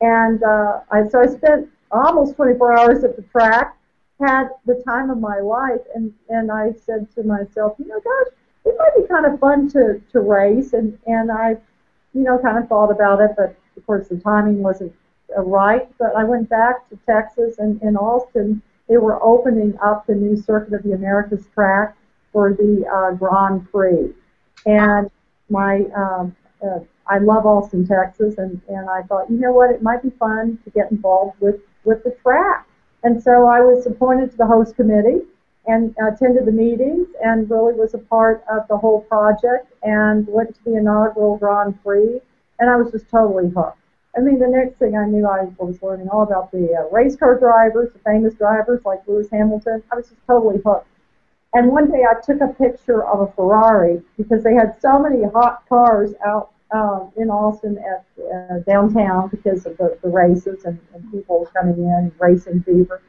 And 0.00 0.42
uh, 0.42 0.80
I, 0.90 1.08
so 1.08 1.20
I 1.20 1.26
spent 1.26 1.68
almost 1.90 2.36
24 2.36 2.78
hours 2.78 3.04
at 3.04 3.16
the 3.16 3.22
track, 3.22 3.76
had 4.20 4.48
the 4.66 4.82
time 4.86 5.10
of 5.10 5.18
my 5.18 5.40
life, 5.40 5.80
and, 5.94 6.12
and 6.28 6.50
I 6.50 6.72
said 6.84 7.08
to 7.14 7.22
myself, 7.22 7.76
you 7.78 7.86
know, 7.86 8.00
gosh, 8.00 8.32
it 8.64 8.74
might 8.78 8.96
be 8.96 9.08
kind 9.08 9.26
of 9.26 9.38
fun 9.40 9.68
to, 9.70 10.00
to 10.12 10.20
race, 10.20 10.72
and, 10.72 10.98
and 11.06 11.30
I, 11.30 11.56
you 12.12 12.22
know, 12.22 12.38
kind 12.38 12.58
of 12.58 12.68
thought 12.68 12.90
about 12.90 13.20
it, 13.20 13.30
but 13.36 13.56
of 13.76 13.86
course 13.86 14.08
the 14.08 14.16
timing 14.16 14.62
wasn't 14.62 14.92
uh, 15.36 15.42
right, 15.42 15.88
but 15.98 16.14
I 16.16 16.24
went 16.24 16.48
back 16.48 16.88
to 16.90 16.98
Texas, 17.06 17.58
and 17.58 17.80
in 17.82 17.96
Austin, 17.96 18.62
they 18.88 18.96
were 18.96 19.22
opening 19.22 19.76
up 19.82 20.06
the 20.06 20.14
new 20.14 20.36
Circuit 20.36 20.74
of 20.74 20.82
the 20.82 20.92
Americas 20.92 21.46
track 21.54 21.96
for 22.32 22.52
the 22.52 22.84
uh, 22.92 23.14
Grand 23.16 23.70
Prix, 23.70 24.12
and 24.64 25.10
my 25.48 25.84
um, 25.96 26.36
uh, 26.62 26.80
I 27.08 27.18
love 27.18 27.46
Austin, 27.46 27.86
Texas, 27.86 28.36
and, 28.38 28.60
and 28.68 28.90
I 28.90 29.02
thought, 29.02 29.30
you 29.30 29.38
know 29.38 29.52
what, 29.52 29.70
it 29.70 29.80
might 29.80 30.02
be 30.02 30.10
fun 30.10 30.58
to 30.64 30.70
get 30.70 30.90
involved 30.90 31.40
with 31.40 31.60
with 31.84 32.02
the 32.02 32.10
track. 32.22 32.66
And 33.04 33.22
so 33.22 33.46
I 33.46 33.60
was 33.60 33.86
appointed 33.86 34.32
to 34.32 34.36
the 34.36 34.46
host 34.46 34.74
committee 34.74 35.20
and 35.66 35.94
attended 35.98 36.44
the 36.46 36.52
meetings 36.52 37.08
and 37.22 37.48
really 37.50 37.74
was 37.74 37.94
a 37.94 37.98
part 37.98 38.44
of 38.50 38.66
the 38.68 38.76
whole 38.76 39.02
project 39.02 39.72
and 39.82 40.26
went 40.26 40.54
to 40.54 40.64
the 40.64 40.76
inaugural 40.76 41.36
Grand 41.36 41.80
Prix 41.82 42.20
and 42.58 42.70
I 42.70 42.76
was 42.76 42.90
just 42.90 43.08
totally 43.10 43.50
hooked. 43.50 43.78
I 44.16 44.20
mean, 44.20 44.38
the 44.38 44.48
next 44.48 44.78
thing 44.78 44.96
I 44.96 45.06
knew, 45.06 45.26
I 45.26 45.44
was 45.58 45.82
learning 45.82 46.08
all 46.08 46.22
about 46.22 46.50
the 46.50 46.74
uh, 46.74 46.94
race 46.94 47.16
car 47.16 47.38
drivers, 47.38 47.92
the 47.92 47.98
famous 47.98 48.34
drivers 48.34 48.80
like 48.84 49.06
Lewis 49.06 49.28
Hamilton. 49.30 49.82
I 49.92 49.96
was 49.96 50.08
just 50.08 50.26
totally 50.26 50.60
hooked. 50.64 50.88
And 51.52 51.70
one 51.70 51.90
day 51.90 52.04
I 52.08 52.20
took 52.20 52.40
a 52.40 52.48
picture 52.48 53.04
of 53.04 53.20
a 53.20 53.32
Ferrari 53.32 54.02
because 54.16 54.42
they 54.42 54.54
had 54.54 54.76
so 54.80 54.98
many 54.98 55.24
hot 55.24 55.62
cars 55.68 56.12
out 56.24 56.50
um, 56.70 57.12
in 57.16 57.30
Austin 57.30 57.78
at 57.78 58.04
uh, 58.24 58.58
downtown 58.60 59.28
because 59.28 59.66
of 59.66 59.76
the, 59.76 59.98
the 60.02 60.08
races 60.08 60.64
and, 60.64 60.78
and 60.94 61.10
people 61.12 61.48
coming 61.54 61.78
in, 61.78 62.12
racing 62.18 62.62
fever. 62.62 63.02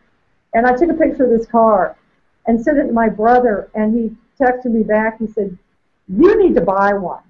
And 0.54 0.66
I 0.66 0.76
took 0.76 0.90
a 0.90 0.94
picture 0.94 1.24
of 1.24 1.30
this 1.30 1.48
car 1.48 1.98
and 2.46 2.62
sent 2.62 2.78
it 2.78 2.88
to 2.88 2.94
my 2.94 3.10
brother, 3.10 3.70
and 3.74 3.94
he 3.94 4.16
texted 4.42 4.72
me 4.72 4.84
back. 4.84 5.20
He 5.20 5.28
said, 5.28 5.58
"You 6.08 6.42
need 6.42 6.56
to 6.56 6.62
buy 6.62 6.94
one." 6.94 7.24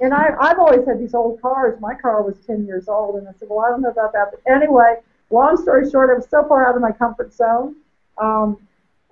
And 0.00 0.12
I, 0.12 0.30
I've 0.40 0.58
always 0.58 0.86
had 0.86 0.98
these 0.98 1.14
old 1.14 1.40
cars. 1.40 1.80
My 1.80 1.94
car 1.94 2.22
was 2.22 2.36
10 2.46 2.66
years 2.66 2.88
old, 2.88 3.16
and 3.16 3.28
I 3.28 3.32
said, 3.38 3.48
"Well, 3.48 3.64
I 3.64 3.70
don't 3.70 3.82
know 3.82 3.90
about 3.90 4.12
that." 4.12 4.32
But 4.32 4.40
anyway, 4.50 4.96
long 5.30 5.56
story 5.56 5.88
short, 5.90 6.10
I 6.10 6.14
was 6.14 6.28
so 6.28 6.46
far 6.48 6.68
out 6.68 6.74
of 6.74 6.82
my 6.82 6.92
comfort 6.92 7.32
zone. 7.32 7.76
Um, 8.18 8.58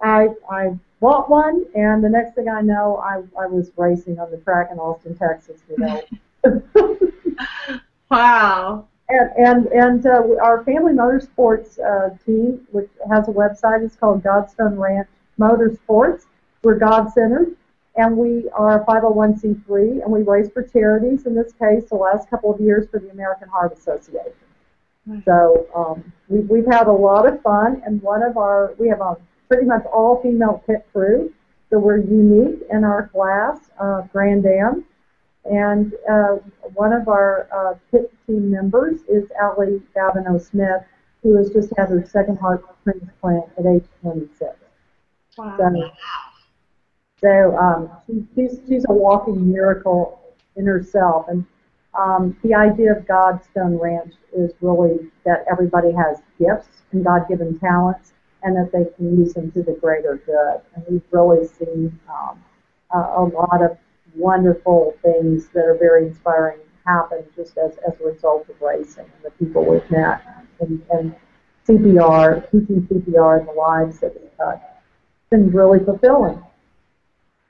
I 0.02 0.28
I 0.50 0.76
bought 1.00 1.30
one, 1.30 1.64
and 1.74 2.02
the 2.02 2.08
next 2.08 2.34
thing 2.34 2.48
I 2.48 2.60
know, 2.60 2.96
I 2.96 3.22
I 3.40 3.46
was 3.46 3.70
racing 3.76 4.18
on 4.18 4.30
the 4.30 4.38
track 4.38 4.68
in 4.72 4.78
Austin, 4.78 5.16
Texas. 5.16 5.60
You 5.70 5.78
know. 5.78 6.02
wow. 8.10 8.86
And 9.08 9.30
and, 9.36 9.66
and 9.66 10.06
uh, 10.06 10.22
our 10.42 10.64
family 10.64 10.92
motorsports 10.92 11.78
uh, 11.78 12.16
team, 12.24 12.66
which 12.70 12.90
has 13.10 13.28
a 13.28 13.32
website, 13.32 13.84
is 13.84 13.94
called 13.96 14.22
Godstone 14.22 14.78
Ranch 14.78 15.08
Motorsports. 15.38 16.24
We're 16.62 16.78
God 16.78 17.12
centered, 17.12 17.56
and 17.96 18.16
we 18.16 18.48
are 18.50 18.84
501c3, 18.84 20.02
and 20.02 20.10
we 20.10 20.22
race 20.22 20.48
for 20.52 20.62
charities. 20.62 21.26
In 21.26 21.34
this 21.34 21.52
case, 21.52 21.88
the 21.88 21.96
last 21.96 22.30
couple 22.30 22.52
of 22.52 22.60
years 22.60 22.88
for 22.90 22.98
the 22.98 23.10
American 23.10 23.48
Heart 23.48 23.74
Association. 23.76 24.32
So 25.24 25.66
um, 25.74 26.12
we, 26.28 26.40
we've 26.40 26.66
had 26.66 26.86
a 26.86 26.92
lot 26.92 27.26
of 27.26 27.42
fun, 27.42 27.82
and 27.84 28.00
one 28.02 28.22
of 28.22 28.36
our 28.36 28.74
we 28.78 28.88
have 28.88 29.00
a 29.00 29.16
pretty 29.48 29.66
much 29.66 29.84
all 29.86 30.22
female 30.22 30.62
pit 30.66 30.86
crew, 30.92 31.32
so 31.70 31.78
we're 31.78 31.98
unique 31.98 32.60
in 32.70 32.84
our 32.84 33.08
class, 33.08 33.58
uh, 33.80 34.02
Grand 34.12 34.46
Am. 34.46 34.84
And 35.44 35.92
uh, 36.08 36.36
one 36.74 36.92
of 36.92 37.08
our 37.08 37.48
uh, 37.52 37.74
pit 37.90 38.14
team 38.26 38.50
members 38.50 39.00
is 39.08 39.24
Allie 39.40 39.82
Babineau 39.96 40.40
Smith, 40.40 40.82
who 41.22 41.36
has 41.36 41.50
just 41.50 41.72
had 41.76 41.88
her 41.88 42.06
second 42.06 42.38
heart 42.38 42.64
transplant 42.84 43.46
at 43.58 43.66
age 43.66 43.84
26. 44.02 44.54
Wow. 45.36 45.56
So, 45.58 45.90
so 47.22 47.56
um, 47.56 47.90
she, 48.06 48.24
she's, 48.34 48.60
she's 48.68 48.84
a 48.88 48.92
walking 48.92 49.50
miracle 49.52 50.20
in 50.56 50.66
herself. 50.66 51.26
And 51.28 51.46
um, 51.94 52.36
the 52.42 52.54
idea 52.54 52.92
of 52.92 53.04
Godstone 53.04 53.80
Ranch 53.80 54.14
is 54.36 54.52
really 54.60 55.10
that 55.24 55.44
everybody 55.50 55.92
has 55.92 56.18
gifts 56.38 56.82
and 56.90 57.04
God-given 57.04 57.58
talents, 57.58 58.12
and 58.42 58.56
that 58.56 58.72
they 58.72 58.84
can 58.96 59.18
use 59.18 59.34
them 59.34 59.52
to 59.52 59.62
the 59.62 59.72
greater 59.72 60.20
good. 60.26 60.60
And 60.74 60.84
we've 60.90 61.02
really 61.10 61.46
seen 61.46 61.98
um, 62.08 62.42
a, 62.92 62.98
a 62.98 63.24
lot 63.24 63.62
of 63.62 63.78
wonderful 64.16 64.94
things 65.02 65.48
that 65.54 65.64
are 65.64 65.76
very 65.78 66.08
inspiring 66.08 66.58
happen 66.84 67.24
just 67.36 67.56
as, 67.56 67.78
as 67.86 67.98
a 68.00 68.04
result 68.04 68.48
of 68.48 68.60
racing 68.60 69.04
and 69.04 69.24
the 69.24 69.30
people 69.30 69.64
we've 69.64 69.88
met 69.90 70.22
and, 70.60 70.82
and 70.90 71.14
CPR, 71.68 72.50
teaching 72.50 72.82
CPR 72.90 73.38
and 73.38 73.48
the 73.48 73.52
lives 73.52 74.00
that 74.00 74.12
we've 74.20 74.36
touched. 74.36 74.64
It's 74.64 75.30
been 75.30 75.52
really 75.52 75.78
fulfilling. 75.84 76.42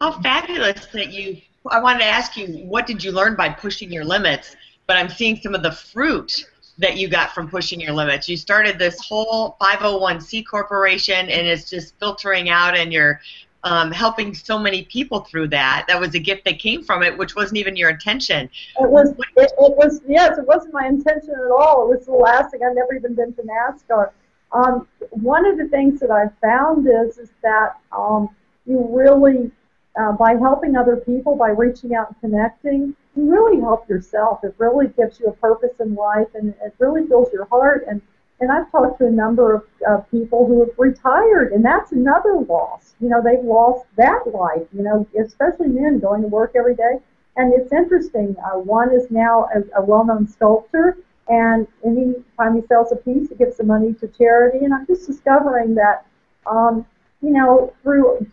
How 0.02 0.11
fabulous 0.11 0.87
that 0.87 1.12
you, 1.12 1.40
I 1.71 1.80
wanted 1.80 2.00
to 2.00 2.06
ask 2.06 2.37
you, 2.37 2.49
what 2.66 2.88
did 2.88 3.04
you 3.04 3.12
learn 3.12 3.37
by 3.37 3.50
pushing 3.50 3.92
your 3.92 4.04
limits? 4.04 4.56
But 4.88 4.97
I'm 4.97 5.09
seeing 5.09 5.37
some 5.37 5.54
of 5.54 5.62
the 5.62 5.71
fruit 5.71 6.44
that 6.78 6.97
you 6.97 7.06
got 7.06 7.32
from 7.32 7.49
pushing 7.49 7.80
your 7.80 7.92
limits. 7.92 8.28
You 8.28 8.37
started 8.37 8.80
this 8.80 8.99
whole 8.99 9.56
501c 9.61 10.44
corporation 10.44 11.28
and 11.28 11.47
it's 11.47 11.71
just 11.71 11.97
filtering 12.00 12.49
out 12.49 12.76
and 12.76 12.92
you're 12.92 13.21
um, 13.62 13.92
helping 13.92 14.35
so 14.35 14.59
many 14.59 14.87
people 14.87 15.21
through 15.21 15.47
that. 15.50 15.85
That 15.87 16.00
was 16.00 16.16
a 16.16 16.18
gift 16.18 16.47
that 16.47 16.59
came 16.59 16.82
from 16.82 17.04
it, 17.04 17.16
which 17.16 17.37
wasn't 17.37 17.59
even 17.59 17.76
your 17.76 17.90
intention. 17.90 18.50
It 18.80 18.90
was. 18.90 19.11
It, 19.11 19.52
it 19.56 19.76
was. 19.76 20.00
Yes, 20.09 20.37
it 20.37 20.49
wasn't 20.49 20.75
my 20.75 20.88
intention 20.88 21.30
at 21.30 21.52
all. 21.52 21.85
It 21.85 21.97
was 21.97 22.06
the 22.06 22.12
last 22.12 22.50
thing. 22.50 22.62
I've 22.68 22.75
never 22.75 22.92
even 22.97 23.14
been 23.14 23.35
to 23.35 23.42
NASCAR. 23.42 24.11
Um, 24.50 24.88
one 25.11 25.47
of 25.47 25.59
the 25.59 25.68
things 25.68 26.00
that 26.00 26.11
I've 26.11 26.37
found 26.40 26.88
is 26.88 27.18
is 27.18 27.30
that 27.44 27.76
um, 27.97 28.30
you 28.66 28.85
really, 28.90 29.52
uh, 30.00 30.12
by 30.12 30.34
helping 30.34 30.76
other 30.76 30.96
people, 30.96 31.37
by 31.37 31.50
reaching 31.50 31.94
out 31.94 32.08
and 32.08 32.20
connecting, 32.20 32.96
you 33.16 33.30
really 33.30 33.61
help 33.61 33.88
yourself. 33.88 34.42
It 34.42 34.54
really 34.58 34.88
gives 34.88 35.20
you 35.20 35.26
a 35.26 35.32
purpose 35.32 35.80
in 35.80 35.94
life, 35.94 36.28
and 36.34 36.54
it 36.64 36.75
really 36.78 37.06
fills 37.06 37.32
your 37.32 37.46
heart. 37.46 37.84
And 37.88 38.00
and 38.40 38.50
I've 38.50 38.70
talked 38.72 38.99
to 38.99 39.06
a 39.06 39.11
number 39.11 39.54
of 39.54 39.62
uh, 39.88 39.99
people 40.11 40.46
who 40.46 40.61
have 40.61 40.76
retired, 40.76 41.52
and 41.52 41.64
that's 41.64 41.92
another 41.92 42.34
loss. 42.49 42.94
You 43.00 43.08
know, 43.08 43.22
they've 43.22 43.44
lost 43.44 43.84
that 43.96 44.22
life. 44.32 44.66
You 44.72 44.82
know, 44.82 45.06
especially 45.20 45.68
men 45.68 46.00
going 46.00 46.22
to 46.22 46.28
work 46.28 46.52
every 46.56 46.75
day. 46.75 46.99
And 47.37 47.54
it's 47.54 47.72
interesting. 47.72 48.37
Uh, 48.44 48.58
one 48.58 48.92
is 48.92 49.11
now 49.11 49.49
a, 49.54 49.80
a 49.80 49.84
well-known 49.84 50.28
sculptor, 50.28 50.99
And 51.28 51.66
anytime 51.84 52.56
he 52.56 52.66
sells 52.66 52.92
a 52.92 52.96
piece, 52.96 53.28
he 53.28 53.34
gives 53.37 53.56
the 53.56 53.64
money 53.64 53.94
to 53.94 54.08
charity. 54.08 54.64
And 54.64 54.75
I'm 54.75 54.87
just 54.87 55.06
discovering 55.06 55.75
that, 55.76 56.04
um, 56.46 56.84
you 57.22 57.30
know, 57.30 57.72
through 57.82 58.26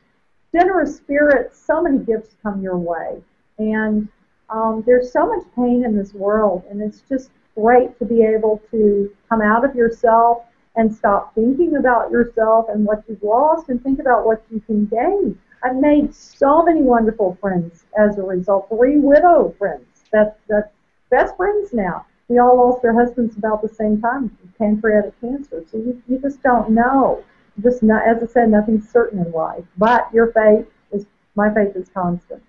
generous 0.52 0.98
spirit, 0.98 1.56
so 1.56 1.82
many 1.82 2.00
gifts 2.00 2.36
come 2.42 2.62
your 2.62 2.78
way. 2.78 3.22
And 3.58 4.08
um, 4.50 4.84
there's 4.86 5.12
so 5.12 5.28
much 5.28 5.46
pain 5.56 5.84
in 5.86 5.96
this 5.96 6.14
world, 6.14 6.64
and 6.70 6.82
it's 6.82 7.02
just 7.08 7.32
great 7.56 7.98
to 8.00 8.06
be 8.06 8.24
able 8.24 8.62
to 8.72 9.14
come 9.28 9.42
out 9.42 9.66
of 9.66 9.76
yourself 9.76 10.44
and 10.76 10.94
stop 10.94 11.36
thinking 11.36 11.76
about 11.76 12.12
yourself 12.12 12.68
and 12.70 12.86
what 12.86 13.04
you've 13.08 13.22
lost 13.22 13.70
and 13.70 13.84
think 13.84 14.00
about 14.00 14.26
what 14.26 14.44
you 14.50 14.60
can 14.62 14.86
gain. 14.86 15.38
I've 15.64 15.76
made 15.76 16.16
so 16.16 16.64
many 16.64 16.82
wonderful 16.82 17.38
friends 17.42 17.86
as 17.98 18.18
a 18.18 18.24
result. 18.24 18.70
Three 18.70 18.98
widow 18.98 19.54
friends 19.58 20.06
that 20.12 20.40
that 20.48 20.72
best 21.10 21.36
friends 21.36 21.74
now. 21.74 22.06
We 22.30 22.38
all 22.38 22.58
lost 22.58 22.86
our 22.86 22.94
husbands 22.94 23.36
about 23.36 23.62
the 23.62 23.68
same 23.68 24.00
time, 24.00 24.38
pancreatic 24.58 25.20
cancer. 25.20 25.66
So 25.72 25.78
you, 25.78 26.02
you 26.08 26.20
just 26.20 26.42
don't 26.44 26.70
know. 26.70 27.24
Just 27.62 27.84
not, 27.84 28.08
as 28.08 28.24
I 28.24 28.28
said, 28.28 28.50
nothing's 28.50 28.90
certain 28.90 29.20
in 29.26 29.32
life. 29.32 29.64
But 29.78 30.10
your 30.14 30.32
faith 30.32 30.66
is 30.92 31.06
my 31.36 31.54
faith 31.54 31.76
is 31.76 31.90
constant. 31.90 32.44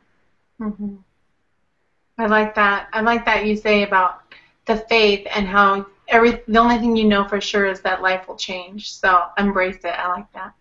Mm-hmm. 0.60 0.96
I 2.18 2.26
like 2.26 2.54
that. 2.54 2.88
I 2.92 3.00
like 3.00 3.24
that 3.24 3.46
you 3.46 3.56
say 3.56 3.82
about 3.82 4.22
the 4.66 4.76
faith 4.76 5.26
and 5.34 5.46
how 5.46 5.86
every 6.08 6.42
the 6.46 6.58
only 6.58 6.78
thing 6.78 6.96
you 6.96 7.04
know 7.04 7.26
for 7.26 7.40
sure 7.40 7.66
is 7.66 7.80
that 7.80 8.02
life 8.02 8.28
will 8.28 8.36
change. 8.36 8.92
So 8.92 9.24
embrace 9.38 9.84
it. 9.84 9.94
I 9.98 10.08
like 10.08 10.30
that. 10.32 10.54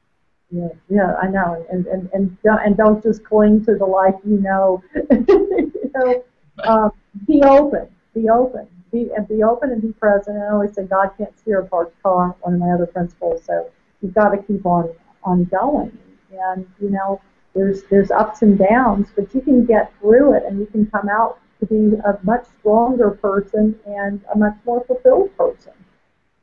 Yeah, 0.51 0.69
yeah, 0.89 1.15
I 1.21 1.27
know, 1.27 1.63
and 1.71 1.85
and 1.85 2.09
and 2.11 2.41
don't, 2.41 2.59
and 2.59 2.75
don't 2.75 3.03
just 3.03 3.23
cling 3.23 3.63
to 3.65 3.75
the 3.75 3.85
life 3.85 4.15
you 4.25 4.41
know. 4.41 4.83
you 5.11 5.91
know, 5.93 6.23
um, 6.63 6.91
be 7.27 7.43
open, 7.43 7.87
be 8.15 8.29
open, 8.29 8.67
be 8.91 9.11
and 9.15 9.27
be 9.27 9.43
open 9.43 9.71
and 9.71 9.81
be 9.81 9.91
present. 9.93 10.37
And 10.37 10.45
I 10.45 10.49
always 10.51 10.73
say 10.73 10.85
God 10.85 11.11
can't 11.17 11.37
steer 11.37 11.59
a 11.59 11.67
parked 11.67 12.01
car. 12.01 12.35
One 12.41 12.55
of 12.55 12.59
my 12.59 12.71
other 12.71 12.87
principles. 12.87 13.43
So 13.43 13.69
you've 14.01 14.13
got 14.13 14.29
to 14.29 14.37
keep 14.43 14.65
on 14.65 14.89
on 15.23 15.45
going. 15.45 15.97
And 16.31 16.67
you 16.81 16.89
know, 16.89 17.21
there's 17.53 17.83
there's 17.83 18.11
ups 18.11 18.41
and 18.41 18.57
downs, 18.57 19.09
but 19.15 19.33
you 19.33 19.41
can 19.41 19.65
get 19.65 19.91
through 19.99 20.35
it, 20.35 20.43
and 20.45 20.59
you 20.59 20.65
can 20.65 20.85
come 20.87 21.09
out 21.09 21.39
to 21.59 21.65
be 21.65 21.97
a 21.97 22.17
much 22.23 22.45
stronger 22.59 23.11
person 23.11 23.77
and 23.85 24.21
a 24.33 24.37
much 24.37 24.55
more 24.65 24.83
fulfilled 24.85 25.35
person. 25.35 25.73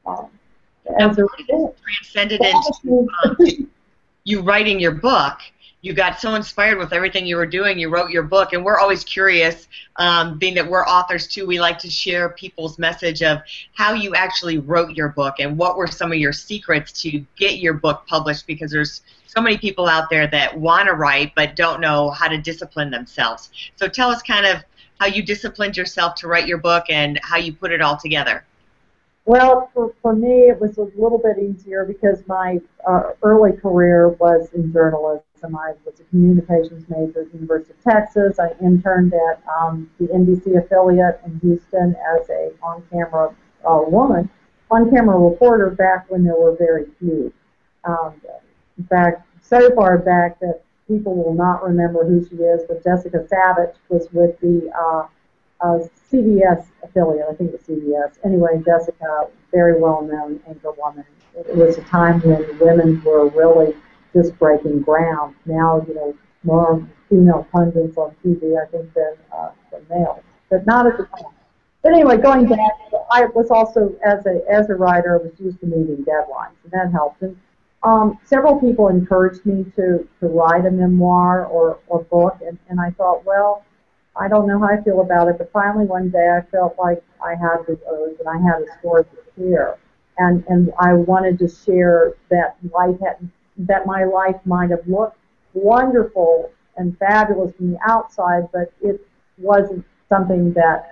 Um, 0.04 0.28
as 0.98 1.18
a 1.18 1.24
result. 1.38 1.76
transcended 1.82 2.40
into 2.44 3.08
um, 3.24 3.70
you 4.24 4.40
writing 4.42 4.78
your 4.78 4.92
book 4.92 5.38
you 5.86 5.92
got 5.92 6.18
so 6.18 6.34
inspired 6.34 6.78
with 6.78 6.92
everything 6.92 7.24
you 7.24 7.36
were 7.36 7.46
doing 7.46 7.78
you 7.78 7.88
wrote 7.88 8.10
your 8.10 8.24
book 8.24 8.52
and 8.52 8.64
we're 8.64 8.76
always 8.76 9.04
curious 9.04 9.68
um, 9.96 10.36
being 10.36 10.52
that 10.52 10.68
we're 10.68 10.84
authors 10.84 11.28
too 11.28 11.46
we 11.46 11.60
like 11.60 11.78
to 11.78 11.88
share 11.88 12.30
people's 12.30 12.76
message 12.76 13.22
of 13.22 13.38
how 13.72 13.92
you 13.92 14.12
actually 14.16 14.58
wrote 14.58 14.96
your 14.96 15.10
book 15.10 15.36
and 15.38 15.56
what 15.56 15.76
were 15.76 15.86
some 15.86 16.10
of 16.10 16.18
your 16.18 16.32
secrets 16.32 16.90
to 17.02 17.24
get 17.38 17.58
your 17.58 17.72
book 17.72 18.04
published 18.08 18.48
because 18.48 18.72
there's 18.72 19.02
so 19.28 19.40
many 19.40 19.56
people 19.56 19.86
out 19.86 20.10
there 20.10 20.26
that 20.26 20.58
want 20.58 20.88
to 20.88 20.94
write 20.94 21.32
but 21.36 21.54
don't 21.54 21.80
know 21.80 22.10
how 22.10 22.26
to 22.26 22.36
discipline 22.36 22.90
themselves 22.90 23.50
so 23.76 23.86
tell 23.86 24.08
us 24.08 24.20
kind 24.22 24.44
of 24.44 24.64
how 24.98 25.06
you 25.06 25.22
disciplined 25.22 25.76
yourself 25.76 26.16
to 26.16 26.26
write 26.26 26.48
your 26.48 26.58
book 26.58 26.84
and 26.90 27.20
how 27.22 27.36
you 27.36 27.52
put 27.52 27.70
it 27.70 27.80
all 27.80 27.96
together 27.96 28.44
well, 29.28 29.72
for, 29.74 29.92
for 30.02 30.14
me, 30.14 30.42
it 30.42 30.60
was 30.60 30.78
a 30.78 30.84
little 30.96 31.18
bit 31.18 31.36
easier 31.42 31.84
because 31.84 32.24
my 32.28 32.60
uh, 32.86 33.10
early 33.24 33.56
career 33.56 34.10
was 34.10 34.48
in 34.54 34.72
journalism. 34.72 35.25
I 35.44 35.74
was 35.84 36.00
a 36.00 36.04
communications 36.04 36.88
major 36.88 37.22
at 37.22 37.32
the 37.32 37.38
University 37.38 37.72
of 37.72 37.84
Texas. 37.84 38.38
I 38.38 38.54
interned 38.62 39.12
at 39.14 39.42
um, 39.48 39.90
the 39.98 40.06
NBC 40.06 40.58
affiliate 40.58 41.20
in 41.24 41.38
Houston 41.40 41.96
as 42.14 42.28
a 42.30 42.52
on-camera 42.62 43.34
uh, 43.68 43.82
woman, 43.86 44.28
on-camera 44.70 45.18
reporter 45.18 45.70
back 45.70 46.10
when 46.10 46.24
there 46.24 46.36
were 46.36 46.56
very 46.56 46.86
few. 46.98 47.32
Um, 47.84 48.14
fact, 48.88 49.26
so 49.42 49.74
far 49.74 49.98
back 49.98 50.40
that 50.40 50.62
people 50.88 51.14
will 51.14 51.34
not 51.34 51.62
remember 51.62 52.04
who 52.04 52.26
she 52.28 52.36
is, 52.36 52.62
but 52.68 52.82
Jessica 52.82 53.26
Savitch 53.28 53.76
was 53.88 54.08
with 54.12 54.38
the 54.40 54.70
uh, 54.78 55.06
uh, 55.60 55.78
CBS 56.12 56.66
affiliate, 56.82 57.26
I 57.30 57.34
think 57.34 57.52
it 57.52 57.62
was 57.68 57.78
CBS. 57.78 58.18
Anyway, 58.24 58.62
Jessica, 58.64 59.28
very 59.52 59.80
well-known 59.80 60.40
anchor 60.48 60.72
woman. 60.72 61.04
It 61.34 61.54
was 61.54 61.78
a 61.78 61.82
time 61.82 62.20
when 62.20 62.58
women 62.58 63.02
were 63.04 63.28
really 63.28 63.74
just 64.16 64.38
breaking 64.38 64.80
ground. 64.80 65.34
Now, 65.44 65.84
you 65.86 65.94
know, 65.94 66.14
more 66.42 66.86
female 67.08 67.46
pundits 67.52 67.96
on 67.96 68.14
TV, 68.24 68.60
I 68.60 68.66
think, 68.70 68.92
than, 68.94 69.14
uh, 69.32 69.50
than 69.70 69.86
males, 69.90 70.22
but 70.50 70.66
not 70.66 70.86
at 70.86 70.96
the 70.96 71.04
time. 71.04 71.32
But 71.82 71.92
anyway, 71.92 72.16
going 72.16 72.46
back, 72.46 72.72
I 73.12 73.26
was 73.26 73.50
also 73.50 73.94
as 74.04 74.26
a 74.26 74.42
as 74.50 74.70
a 74.70 74.74
writer, 74.74 75.20
I 75.20 75.22
was 75.22 75.38
used 75.38 75.60
to 75.60 75.66
meeting 75.66 76.04
deadlines, 76.04 76.56
and 76.64 76.72
that 76.72 76.90
helped. 76.90 77.22
And 77.22 77.36
um, 77.84 78.18
several 78.24 78.60
people 78.60 78.88
encouraged 78.88 79.46
me 79.46 79.64
to 79.76 80.08
to 80.20 80.26
write 80.26 80.66
a 80.66 80.70
memoir 80.70 81.46
or 81.46 81.78
or 81.86 82.02
book, 82.04 82.38
and, 82.44 82.58
and 82.68 82.80
I 82.80 82.90
thought, 82.90 83.24
well, 83.24 83.64
I 84.18 84.28
don't 84.28 84.46
know 84.46 84.58
how 84.58 84.66
I 84.68 84.82
feel 84.82 85.00
about 85.00 85.28
it, 85.28 85.38
but 85.38 85.52
finally 85.52 85.84
one 85.84 86.08
day 86.08 86.28
I 86.28 86.40
felt 86.50 86.76
like 86.78 87.02
I 87.22 87.34
had 87.34 87.66
the 87.66 87.78
urge 87.90 88.18
and 88.18 88.28
I 88.28 88.38
had 88.38 88.62
a 88.62 88.78
story 88.80 89.04
to 89.04 89.18
share. 89.36 89.78
And, 90.18 90.42
and 90.48 90.72
I 90.80 90.94
wanted 90.94 91.38
to 91.40 91.48
share 91.48 92.14
that 92.30 92.56
life 92.72 92.96
had, 93.04 93.28
that 93.58 93.86
my 93.86 94.04
life 94.04 94.36
might 94.44 94.70
have 94.70 94.86
looked 94.86 95.18
wonderful 95.54 96.50
and 96.76 96.96
fabulous 96.98 97.54
from 97.56 97.72
the 97.72 97.78
outside, 97.88 98.48
but 98.52 98.72
it 98.82 99.00
wasn't 99.38 99.84
something 100.08 100.52
that 100.52 100.90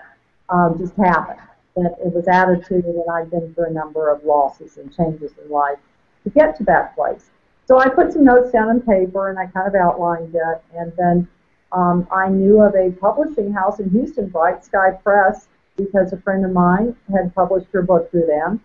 um, 0.49 0.77
just 0.79 0.95
happened. 0.97 1.41
That 1.77 1.97
it 2.05 2.13
was 2.13 2.29
attitude, 2.29 2.85
and 2.85 3.03
I'd 3.11 3.31
been 3.31 3.53
through 3.55 3.67
a 3.67 3.71
number 3.71 4.09
of 4.11 4.25
losses 4.25 4.77
and 4.77 4.95
changes 4.95 5.33
in 5.43 5.51
life 5.51 5.79
to 6.23 6.31
get 6.31 6.57
to 6.59 6.65
that 6.65 6.95
place. 6.95 7.31
So 7.67 7.79
I 7.79 7.89
put 7.89 8.13
some 8.13 8.25
notes 8.25 8.53
down 8.53 8.69
on 8.69 8.81
paper, 8.81 9.29
and 9.29 9.39
I 9.39 9.47
kind 9.47 9.67
of 9.67 9.75
outlined 9.75 10.35
it, 10.35 10.63
and 10.77 10.93
then 10.97 11.29
um, 11.73 12.07
I 12.13 12.29
knew 12.29 12.63
of 12.63 12.75
a 12.75 12.93
publishing 12.93 13.53
house 13.53 13.81
in 13.81 13.91
Houston, 13.91 14.29
Bright 14.29 14.65
Sky 14.65 14.93
Press, 15.03 15.49
because 15.77 16.13
a 16.13 16.17
friend 16.19 16.45
of 16.45 16.53
mine 16.53 16.95
had 17.13 17.35
published 17.35 17.67
her 17.73 17.83
book 17.83 18.11
through 18.11 18.27
them. 18.27 18.61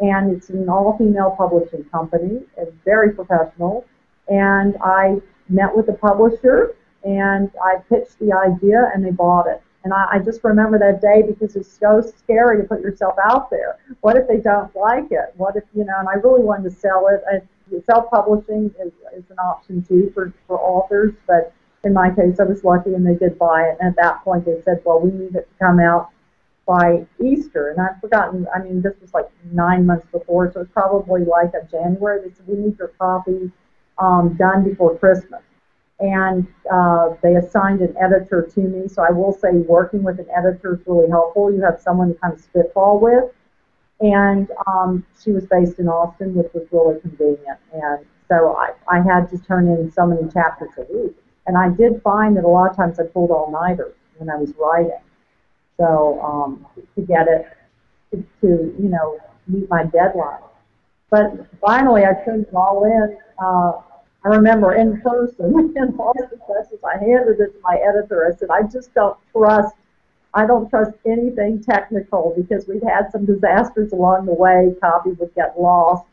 And 0.00 0.34
it's 0.34 0.48
an 0.48 0.68
all 0.68 0.96
female 0.96 1.34
publishing 1.36 1.84
company, 1.84 2.40
it's 2.56 2.74
very 2.84 3.12
professional. 3.12 3.84
And 4.28 4.76
I 4.82 5.16
met 5.48 5.76
with 5.76 5.86
the 5.86 5.92
publisher 5.92 6.74
and 7.04 7.50
I 7.62 7.76
pitched 7.88 8.18
the 8.18 8.32
idea 8.32 8.90
and 8.94 9.04
they 9.04 9.10
bought 9.10 9.46
it. 9.46 9.62
And 9.84 9.92
I, 9.92 10.06
I 10.12 10.18
just 10.18 10.44
remember 10.44 10.78
that 10.78 11.00
day 11.00 11.22
because 11.22 11.56
it's 11.56 11.70
so 11.70 12.02
scary 12.02 12.60
to 12.60 12.68
put 12.68 12.80
yourself 12.80 13.14
out 13.24 13.50
there. 13.50 13.78
What 14.00 14.16
if 14.16 14.28
they 14.28 14.38
don't 14.38 14.74
like 14.76 15.10
it? 15.10 15.32
What 15.36 15.56
if, 15.56 15.64
you 15.74 15.84
know, 15.84 15.94
and 15.98 16.08
I 16.08 16.14
really 16.14 16.42
wanted 16.42 16.70
to 16.70 16.76
sell 16.76 17.08
it. 17.08 17.46
Self 17.86 18.10
publishing 18.10 18.74
is, 18.84 18.92
is 19.16 19.30
an 19.30 19.38
option 19.38 19.82
too 19.82 20.10
for, 20.12 20.32
for 20.46 20.58
authors, 20.58 21.14
but 21.26 21.52
in 21.84 21.92
my 21.94 22.10
case, 22.10 22.40
I 22.40 22.44
was 22.44 22.64
lucky 22.64 22.94
and 22.94 23.06
they 23.06 23.14
did 23.14 23.38
buy 23.38 23.62
it. 23.62 23.78
And 23.80 23.88
at 23.90 23.96
that 23.96 24.22
point, 24.22 24.44
they 24.44 24.60
said, 24.64 24.82
well, 24.84 25.00
we 25.00 25.10
need 25.12 25.34
it 25.34 25.48
to 25.48 25.64
come 25.64 25.80
out 25.80 26.10
by 26.70 27.04
Easter. 27.20 27.70
And 27.70 27.80
I've 27.80 28.00
forgotten, 28.00 28.46
I 28.54 28.62
mean, 28.62 28.80
this 28.80 28.94
was 29.00 29.12
like 29.12 29.28
nine 29.50 29.86
months 29.86 30.06
before, 30.12 30.52
so 30.52 30.60
it's 30.60 30.70
probably 30.70 31.24
like 31.24 31.50
a 31.60 31.66
January. 31.68 32.20
They 32.22 32.32
said, 32.32 32.46
we 32.46 32.54
need 32.54 32.78
your 32.78 32.92
copy 32.96 33.50
um, 33.98 34.36
done 34.38 34.62
before 34.62 34.96
Christmas. 34.96 35.42
And 35.98 36.46
uh, 36.72 37.14
they 37.24 37.34
assigned 37.34 37.80
an 37.80 37.96
editor 38.00 38.48
to 38.54 38.60
me. 38.60 38.86
So 38.86 39.02
I 39.02 39.10
will 39.10 39.32
say 39.32 39.50
working 39.50 40.04
with 40.04 40.20
an 40.20 40.28
editor 40.30 40.76
is 40.76 40.86
really 40.86 41.10
helpful. 41.10 41.52
You 41.52 41.60
have 41.62 41.80
someone 41.80 42.14
to 42.14 42.20
kind 42.20 42.34
of 42.34 42.40
spitball 42.40 43.00
with. 43.00 43.24
And 43.98 44.48
um, 44.68 45.04
she 45.22 45.32
was 45.32 45.46
based 45.46 45.80
in 45.80 45.88
Austin, 45.88 46.36
which 46.36 46.52
was 46.54 46.68
really 46.70 47.00
convenient. 47.00 47.58
And 47.72 48.06
so 48.28 48.56
I, 48.56 48.70
I 48.88 49.02
had 49.02 49.28
to 49.30 49.38
turn 49.38 49.66
in 49.66 49.90
so 49.90 50.06
many 50.06 50.30
chapters 50.30 50.70
a 50.78 50.82
week. 50.82 51.16
And 51.48 51.58
I 51.58 51.68
did 51.68 52.00
find 52.02 52.36
that 52.36 52.44
a 52.44 52.48
lot 52.48 52.70
of 52.70 52.76
times 52.76 53.00
I 53.00 53.06
pulled 53.06 53.32
all 53.32 53.50
nighters 53.50 53.94
when 54.18 54.30
I 54.30 54.36
was 54.36 54.52
writing. 54.56 55.02
So 55.80 56.20
um, 56.20 56.66
to 56.94 57.00
get 57.00 57.26
it 57.26 57.46
to, 58.12 58.24
you 58.42 58.88
know, 58.88 59.18
meet 59.46 59.68
my 59.70 59.84
deadline. 59.84 60.42
But 61.10 61.46
finally, 61.60 62.04
I 62.04 62.12
turned 62.24 62.46
it 62.46 62.54
all 62.54 62.84
in. 62.84 63.16
Uh, 63.42 63.80
I 64.22 64.28
remember 64.28 64.74
in 64.74 65.00
person, 65.00 65.72
in 65.76 65.96
all 65.98 66.12
the 66.12 66.28
sessions, 66.46 66.80
I 66.84 66.98
handed 66.98 67.40
it 67.40 67.52
to 67.54 67.60
my 67.62 67.76
editor. 67.76 68.30
I 68.30 68.36
said, 68.36 68.50
I 68.50 68.62
just 68.62 68.92
don't 68.94 69.16
trust, 69.32 69.74
I 70.34 70.46
don't 70.46 70.68
trust 70.68 70.92
anything 71.06 71.64
technical 71.64 72.34
because 72.36 72.68
we've 72.68 72.82
had 72.82 73.10
some 73.10 73.24
disasters 73.24 73.92
along 73.92 74.26
the 74.26 74.34
way. 74.34 74.74
Copy 74.80 75.12
would 75.12 75.34
get 75.34 75.58
lost 75.58 76.04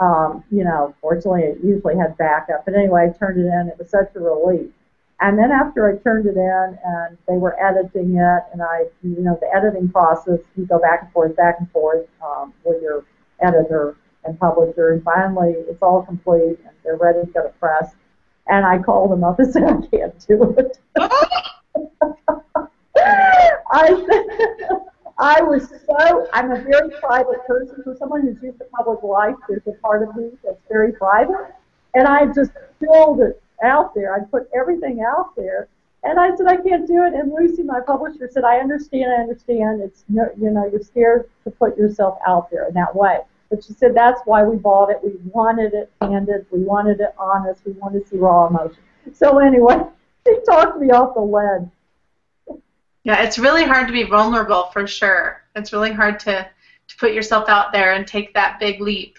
um, 0.00 0.44
you 0.50 0.64
know, 0.64 0.94
fortunately, 1.00 1.42
it 1.42 1.58
usually 1.62 1.96
had 1.96 2.16
backup. 2.16 2.64
But 2.64 2.74
anyway, 2.74 3.08
I 3.08 3.18
turned 3.18 3.40
it 3.40 3.46
in. 3.46 3.68
It 3.68 3.78
was 3.78 3.90
such 3.90 4.14
a 4.14 4.20
relief. 4.20 4.70
And 5.20 5.36
then 5.36 5.50
after 5.50 5.88
I 5.88 5.96
turned 6.02 6.26
it 6.26 6.36
in 6.36 6.78
and 6.84 7.18
they 7.26 7.36
were 7.36 7.60
editing 7.60 8.16
it, 8.16 8.42
and 8.52 8.62
I, 8.62 8.84
you 9.02 9.20
know, 9.20 9.36
the 9.40 9.48
editing 9.54 9.88
process, 9.88 10.38
you 10.56 10.64
go 10.64 10.78
back 10.78 11.02
and 11.02 11.12
forth, 11.12 11.34
back 11.36 11.56
and 11.58 11.70
forth 11.72 12.06
um, 12.24 12.54
with 12.64 12.80
your 12.80 13.04
editor 13.40 13.96
and 14.24 14.38
publisher, 14.38 14.92
and 14.92 15.02
finally 15.02 15.54
it's 15.56 15.82
all 15.82 16.02
complete 16.02 16.58
and 16.64 16.74
they're 16.84 16.96
ready 16.96 17.20
to 17.20 17.26
go 17.32 17.42
to 17.42 17.48
press. 17.60 17.94
And 18.46 18.64
I 18.64 18.78
called 18.78 19.10
them 19.10 19.24
up 19.24 19.40
and 19.40 19.52
said, 19.52 19.64
I 19.64 19.80
can't 19.88 20.26
do 20.26 20.54
it. 20.56 20.78
I 23.70 24.04
I 25.18 25.42
was 25.42 25.68
so, 25.68 26.28
I'm 26.32 26.52
a 26.52 26.62
very 26.62 26.90
private 27.00 27.44
person. 27.44 27.82
For 27.82 27.96
someone 27.96 28.22
who's 28.22 28.40
used 28.40 28.58
to 28.58 28.64
public 28.66 29.02
life, 29.02 29.34
there's 29.48 29.66
a 29.66 29.72
part 29.82 30.08
of 30.08 30.14
me 30.14 30.30
that's 30.44 30.60
very 30.68 30.92
private. 30.92 31.54
And 31.94 32.06
I 32.06 32.26
just 32.26 32.52
filled 32.78 33.20
it 33.20 33.42
out 33.62 33.94
there. 33.94 34.14
I 34.14 34.20
put 34.20 34.48
everything 34.54 35.00
out 35.00 35.34
there. 35.36 35.68
And 36.04 36.18
I 36.20 36.34
said, 36.36 36.46
I 36.46 36.56
can't 36.56 36.86
do 36.86 37.04
it. 37.04 37.14
And 37.14 37.32
Lucy, 37.32 37.62
my 37.62 37.80
publisher, 37.80 38.28
said, 38.30 38.44
I 38.44 38.58
understand, 38.58 39.10
I 39.10 39.22
understand. 39.22 39.82
It's, 39.82 40.04
no, 40.08 40.28
you 40.40 40.50
know, 40.50 40.68
you're 40.70 40.82
scared 40.82 41.28
to 41.44 41.50
put 41.50 41.76
yourself 41.76 42.18
out 42.26 42.50
there 42.50 42.68
in 42.68 42.74
that 42.74 42.94
way. 42.94 43.18
But 43.50 43.64
she 43.64 43.72
said, 43.72 43.94
that's 43.94 44.20
why 44.24 44.44
we 44.44 44.56
bought 44.56 44.90
it. 44.90 45.00
We 45.02 45.14
wanted 45.24 45.74
it 45.74 45.90
candid. 46.00 46.46
We 46.50 46.60
wanted 46.60 47.00
it 47.00 47.14
honest. 47.18 47.62
We 47.64 47.72
wanted 47.72 48.04
to 48.04 48.10
see 48.10 48.16
raw 48.16 48.46
emotion. 48.46 48.78
So 49.12 49.38
anyway, 49.38 49.76
she 50.26 50.38
talked 50.46 50.78
me 50.78 50.90
off 50.90 51.14
the 51.14 51.20
ledge. 51.20 51.68
Yeah, 53.04 53.22
it's 53.22 53.38
really 53.38 53.64
hard 53.64 53.86
to 53.86 53.92
be 53.92 54.04
vulnerable 54.04 54.64
for 54.72 54.86
sure. 54.86 55.42
It's 55.56 55.72
really 55.72 55.92
hard 55.92 56.20
to, 56.20 56.48
to 56.88 56.96
put 56.98 57.12
yourself 57.12 57.48
out 57.48 57.72
there 57.72 57.94
and 57.94 58.06
take 58.06 58.34
that 58.34 58.60
big 58.60 58.80
leap. 58.80 59.18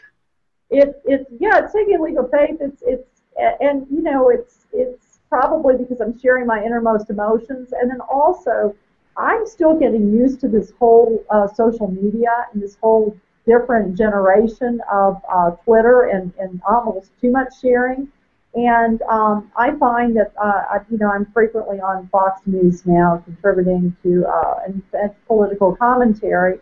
It, 0.69 1.02
it's 1.06 1.25
yeah, 1.39 1.63
it's 1.63 1.73
taking 1.73 1.95
a 1.95 2.02
leap 2.02 2.17
of 2.19 2.30
faith. 2.30 2.58
It's 2.62 2.84
it's 2.86 3.18
and 3.60 3.86
you 3.89 4.02
know 4.02 4.30
it's 4.30 4.65
it's 4.71 5.19
probably 5.30 5.75
because 5.78 6.02
I'm 6.02 6.17
sharing 6.19 6.45
my 6.45 6.63
innermost 6.63 7.10
emotions, 7.10 7.73
and 7.80 7.89
then 7.89 8.02
also 8.02 8.75
I'm 9.17 9.45
still 9.45 9.78
getting 9.78 10.13
used 10.13 10.39
to 10.41 10.47
this 10.47 10.71
whole 10.80 11.23
uh, 11.30 11.47
social 11.47 11.89
media 11.89 12.32
and 12.54 12.62
this 12.62 12.78
whole 12.82 13.15
different 13.45 13.97
generation 13.97 14.82
of 14.91 15.21
uh, 15.30 15.52
Twitter 15.65 16.10
and, 16.10 16.32
and 16.39 16.62
almost 16.67 17.12
too 17.19 17.32
much 17.32 17.60
sharing. 17.62 18.08
And 18.56 19.02
um, 19.04 19.52
I 19.56 19.75
find 19.75 20.15
that 20.17 20.34
uh, 20.41 20.63
I, 20.71 20.78
you 20.89 20.97
know 20.97 21.12
I'm 21.12 21.25
frequently 21.34 21.80
on 21.80 22.08
Fox 22.08 22.41
News 22.45 22.86
now, 22.86 23.21
contributing 23.23 23.95
to 24.04 24.25
uh, 24.25 24.60
and, 24.65 24.82
and 24.93 25.12
political 25.28 25.75
commentary. 25.75 26.60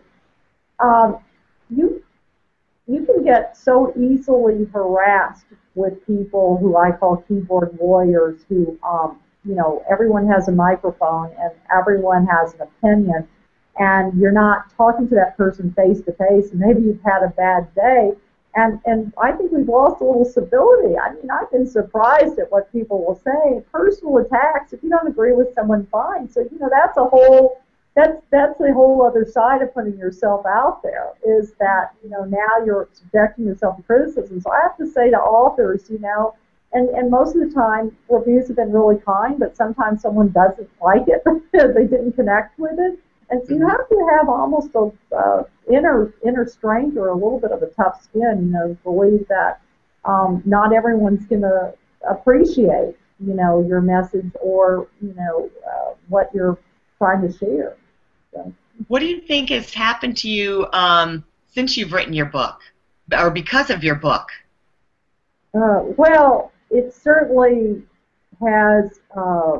Um, 0.80 1.18
you 1.70 2.02
you 2.86 3.04
can 3.04 3.24
get 3.24 3.56
so 3.56 3.92
easily 3.98 4.66
harassed 4.72 5.46
with 5.74 6.04
people 6.06 6.56
who 6.58 6.76
I 6.76 6.92
call 6.92 7.24
keyboard 7.28 7.76
warriors, 7.78 8.40
who 8.48 8.78
um, 8.82 9.18
you 9.44 9.54
know 9.54 9.82
everyone 9.90 10.26
has 10.28 10.48
a 10.48 10.52
microphone 10.52 11.30
and 11.38 11.52
everyone 11.74 12.26
has 12.26 12.54
an 12.54 12.62
opinion, 12.62 13.28
and 13.78 14.18
you're 14.18 14.32
not 14.32 14.74
talking 14.76 15.08
to 15.08 15.14
that 15.14 15.36
person 15.36 15.72
face 15.72 16.00
to 16.02 16.12
face, 16.12 16.50
and 16.50 16.60
maybe 16.60 16.82
you've 16.82 17.02
had 17.02 17.22
a 17.22 17.28
bad 17.28 17.74
day 17.74 18.12
and, 18.54 18.80
and 18.86 19.12
I 19.22 19.32
think 19.32 19.52
we've 19.52 19.68
lost 19.68 20.00
a 20.00 20.04
little 20.04 20.24
civility. 20.24 20.96
I 20.96 21.14
mean, 21.14 21.30
I've 21.30 21.50
been 21.50 21.66
surprised 21.66 22.38
at 22.38 22.50
what 22.50 22.72
people 22.72 23.04
will 23.04 23.14
say. 23.14 23.62
Personal 23.70 24.18
attacks, 24.18 24.72
if 24.72 24.82
you 24.82 24.90
don't 24.90 25.06
agree 25.06 25.32
with 25.32 25.54
someone, 25.54 25.86
fine. 25.92 26.28
So, 26.28 26.40
you 26.40 26.58
know, 26.58 26.68
that's 26.70 26.96
a 26.96 27.04
whole, 27.04 27.60
that's, 27.98 28.22
that's 28.30 28.60
a 28.60 28.72
whole 28.72 29.04
other 29.04 29.24
side 29.24 29.60
of 29.60 29.74
putting 29.74 29.98
yourself 29.98 30.46
out 30.46 30.82
there 30.84 31.08
is 31.26 31.54
that, 31.58 31.94
you 32.04 32.10
know, 32.10 32.24
now 32.24 32.64
you're 32.64 32.88
subjecting 32.92 33.44
yourself 33.44 33.76
to 33.76 33.82
criticism. 33.82 34.40
So 34.40 34.52
I 34.52 34.60
have 34.62 34.76
to 34.76 34.86
say 34.86 35.10
to 35.10 35.16
authors, 35.16 35.90
you 35.90 35.98
know, 35.98 36.34
and, 36.72 36.88
and 36.90 37.10
most 37.10 37.34
of 37.34 37.40
the 37.40 37.52
time 37.52 37.96
reviews 38.08 38.46
have 38.46 38.56
been 38.56 38.72
really 38.72 39.00
kind, 39.00 39.38
but 39.38 39.56
sometimes 39.56 40.02
someone 40.02 40.30
doesn't 40.30 40.70
like 40.80 41.06
it. 41.08 41.24
they 41.52 41.84
didn't 41.84 42.12
connect 42.12 42.56
with 42.58 42.78
it. 42.78 42.98
And 43.30 43.42
so 43.44 43.54
you 43.54 43.60
mm-hmm. 43.60 43.68
have 43.68 43.88
to 43.88 44.08
have 44.16 44.28
almost 44.28 44.70
a 44.74 44.90
uh, 45.16 45.42
inner 45.70 46.14
inner 46.24 46.46
strength 46.46 46.96
or 46.96 47.08
a 47.08 47.14
little 47.14 47.40
bit 47.40 47.50
of 47.50 47.62
a 47.62 47.68
tough 47.68 48.02
skin, 48.02 48.46
you 48.46 48.52
know, 48.52 48.76
believe 48.84 49.26
that 49.28 49.60
um, 50.04 50.42
not 50.46 50.72
everyone's 50.72 51.26
going 51.26 51.42
to 51.42 51.74
appreciate, 52.08 52.94
you 53.20 53.34
know, 53.34 53.64
your 53.66 53.80
message 53.80 54.30
or 54.40 54.88
you 55.02 55.12
know 55.14 55.50
uh, 55.66 55.94
what 56.08 56.30
you're 56.34 56.58
trying 56.98 57.26
to 57.26 57.36
share. 57.36 57.76
What 58.88 59.00
do 59.00 59.06
you 59.06 59.20
think 59.20 59.50
has 59.50 59.72
happened 59.72 60.16
to 60.18 60.28
you 60.28 60.66
um, 60.72 61.24
since 61.48 61.76
you've 61.76 61.92
written 61.92 62.12
your 62.12 62.26
book, 62.26 62.60
or 63.12 63.30
because 63.30 63.70
of 63.70 63.82
your 63.82 63.96
book? 63.96 64.30
Uh, 65.54 65.82
well, 65.96 66.52
it 66.70 66.94
certainly 66.94 67.82
has 68.40 69.00
uh, 69.16 69.58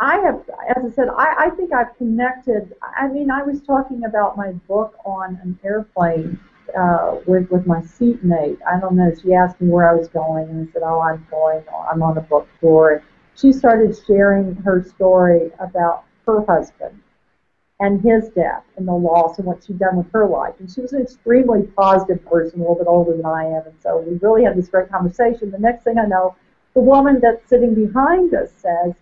I 0.00 0.18
have, 0.20 0.40
as 0.76 0.92
I 0.92 0.94
said, 0.94 1.08
I, 1.08 1.34
I 1.38 1.50
think 1.50 1.74
I've 1.74 1.94
connected. 1.98 2.74
I 2.96 3.08
mean, 3.08 3.30
I 3.30 3.42
was 3.42 3.60
talking 3.60 4.04
about 4.04 4.34
my 4.34 4.52
book 4.66 4.96
on 5.04 5.38
an 5.42 5.58
airplane 5.62 6.40
uh, 6.76 7.18
with 7.26 7.50
with 7.50 7.66
my 7.66 7.82
seatmate. 7.82 8.58
I 8.66 8.80
don't 8.80 8.96
know. 8.96 9.12
She 9.22 9.34
asked 9.34 9.60
me 9.60 9.68
where 9.68 9.90
I 9.90 9.94
was 9.94 10.08
going, 10.08 10.48
and 10.48 10.66
I 10.66 10.72
said, 10.72 10.82
"Oh, 10.82 11.00
I'm 11.00 11.26
going. 11.30 11.62
I'm 11.90 12.02
on 12.02 12.16
a 12.16 12.22
book 12.22 12.48
tour." 12.60 13.02
She 13.36 13.52
started 13.52 13.96
sharing 14.06 14.54
her 14.56 14.82
story 14.82 15.50
about 15.58 16.04
her 16.26 16.44
husband 16.46 16.98
and 17.80 18.00
his 18.02 18.28
death 18.30 18.64
and 18.76 18.86
the 18.86 18.92
loss 18.92 19.38
and 19.38 19.46
what 19.46 19.64
she'd 19.64 19.78
done 19.78 19.96
with 19.96 20.10
her 20.12 20.26
life. 20.26 20.54
And 20.58 20.70
she 20.70 20.80
was 20.80 20.92
an 20.92 21.02
extremely 21.02 21.62
positive 21.76 22.24
person, 22.26 22.60
a 22.60 22.62
little 22.62 22.76
bit 22.76 22.86
older 22.86 23.16
than 23.16 23.26
I 23.26 23.44
am, 23.44 23.66
and 23.66 23.74
so 23.82 23.98
we 23.98 24.18
really 24.18 24.44
had 24.44 24.56
this 24.56 24.68
great 24.68 24.90
conversation. 24.90 25.50
The 25.50 25.58
next 25.58 25.84
thing 25.84 25.98
I 25.98 26.06
know, 26.06 26.36
the 26.74 26.80
woman 26.80 27.18
that's 27.20 27.48
sitting 27.48 27.74
behind 27.74 28.34
us 28.34 28.50
says 28.56 28.94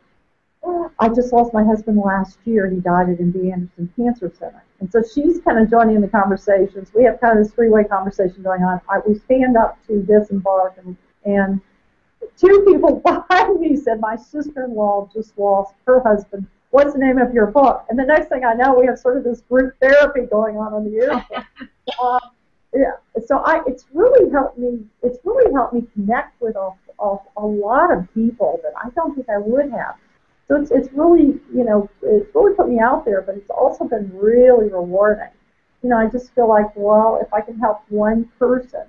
oh, 0.62 0.90
I 0.98 1.08
just 1.08 1.32
lost 1.32 1.52
my 1.54 1.64
husband 1.64 1.98
last 1.98 2.38
year. 2.44 2.68
He 2.68 2.80
died 2.80 3.08
at 3.08 3.18
MD 3.18 3.52
Anderson 3.52 3.92
Cancer 3.96 4.32
Center. 4.38 4.62
And 4.80 4.90
so 4.90 5.02
she's 5.02 5.40
kind 5.40 5.58
of 5.58 5.70
joining 5.70 5.96
in 5.96 6.02
the 6.02 6.08
conversations. 6.08 6.90
We 6.94 7.04
have 7.04 7.20
kind 7.20 7.38
of 7.38 7.44
this 7.44 7.54
three-way 7.54 7.84
conversation 7.84 8.42
going 8.42 8.62
on. 8.62 8.80
I, 8.88 9.00
we 9.06 9.18
stand 9.18 9.56
up 9.56 9.78
to 9.86 10.02
disembark, 10.02 10.78
and, 10.78 10.96
and 11.24 11.60
two 12.36 12.64
people 12.66 12.96
behind 13.28 13.60
me 13.60 13.76
said, 13.76 14.00
my 14.00 14.16
sister-in-law 14.16 15.10
just 15.12 15.36
lost 15.38 15.74
her 15.86 16.00
husband. 16.00 16.46
What's 16.70 16.92
the 16.92 16.98
name 16.98 17.18
of 17.18 17.32
your 17.32 17.46
book? 17.46 17.84
And 17.88 17.98
the 17.98 18.04
next 18.04 18.28
thing 18.28 18.44
I 18.44 18.54
know, 18.54 18.74
we 18.78 18.86
have 18.86 18.98
sort 18.98 19.16
of 19.16 19.24
this 19.24 19.40
group 19.42 19.74
therapy 19.80 20.22
going 20.30 20.56
on 20.56 20.74
on 20.74 20.84
the 20.84 20.98
airplane. 20.98 21.46
uh, 22.00 22.20
yeah, 22.74 22.96
so 23.26 23.38
I, 23.38 23.62
it's 23.66 23.86
really 23.92 24.30
helped 24.30 24.58
me. 24.58 24.80
It's 25.02 25.18
really 25.24 25.52
helped 25.52 25.72
me 25.72 25.84
connect 25.94 26.40
with 26.40 26.56
a, 26.56 26.70
a, 27.00 27.16
a 27.38 27.46
lot 27.46 27.92
of 27.92 28.12
people 28.12 28.60
that 28.62 28.72
I 28.76 28.90
don't 28.90 29.14
think 29.14 29.28
I 29.30 29.38
would 29.38 29.70
have 29.72 29.96
so 30.48 30.56
it's, 30.56 30.70
it's 30.70 30.88
really, 30.94 31.38
you 31.54 31.64
know, 31.64 31.90
it's 32.02 32.34
really 32.34 32.54
put 32.54 32.70
me 32.70 32.80
out 32.80 33.04
there, 33.04 33.20
but 33.20 33.36
it's 33.36 33.50
also 33.50 33.84
been 33.84 34.10
really 34.14 34.70
rewarding. 34.70 35.28
You 35.82 35.90
know, 35.90 35.98
I 35.98 36.08
just 36.08 36.34
feel 36.34 36.48
like, 36.48 36.74
well, 36.74 37.20
if 37.22 37.32
I 37.34 37.42
can 37.42 37.58
help 37.58 37.82
one 37.90 38.30
person, 38.38 38.84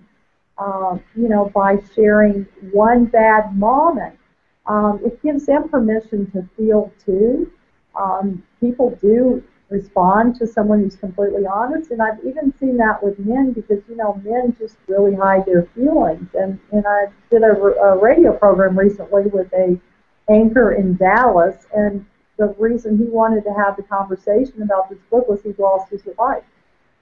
um, 0.58 1.04
you 1.16 1.28
know, 1.28 1.52
by 1.54 1.78
sharing 1.94 2.48
one 2.72 3.06
bad 3.06 3.58
moment, 3.58 4.18
um, 4.66 5.02
it 5.06 5.22
gives 5.22 5.46
them 5.46 5.68
permission 5.68 6.32
to 6.32 6.48
feel 6.56 6.94
too. 7.06 7.52
Um, 7.96 8.44
people 8.60 8.98
do 9.02 9.44
respond 9.70 10.36
to 10.36 10.48
someone 10.48 10.82
who's 10.82 10.96
completely 10.96 11.46
honest, 11.46 11.92
and 11.92 12.02
I've 12.02 12.20
even 12.26 12.54
seen 12.60 12.78
that 12.78 13.04
with 13.04 13.20
men 13.20 13.52
because 13.52 13.82
you 13.88 13.96
know 13.96 14.20
men 14.24 14.56
just 14.60 14.78
really 14.88 15.16
hide 15.16 15.46
their 15.46 15.64
feelings. 15.76 16.28
And 16.34 16.60
and 16.72 16.86
I 16.88 17.06
did 17.30 17.44
a, 17.44 17.52
a 17.52 17.98
radio 17.98 18.34
program 18.34 18.78
recently 18.78 19.24
with 19.24 19.52
a 19.54 19.80
anchor 20.30 20.74
in 20.74 20.96
Dallas, 20.96 21.68
and 21.76 22.06
the 22.38 22.56
reason 22.58 22.98
he 22.98 23.06
wanted 23.06 23.44
to 23.44 23.54
have 23.54 23.76
the 23.76 23.84
conversation 23.84 24.62
about 24.62 24.90
this 24.90 25.00
book 25.10 25.28
was 25.28 25.42
he 25.42 25.54
lost 25.58 25.92
his 25.92 26.02
wife. 26.18 26.44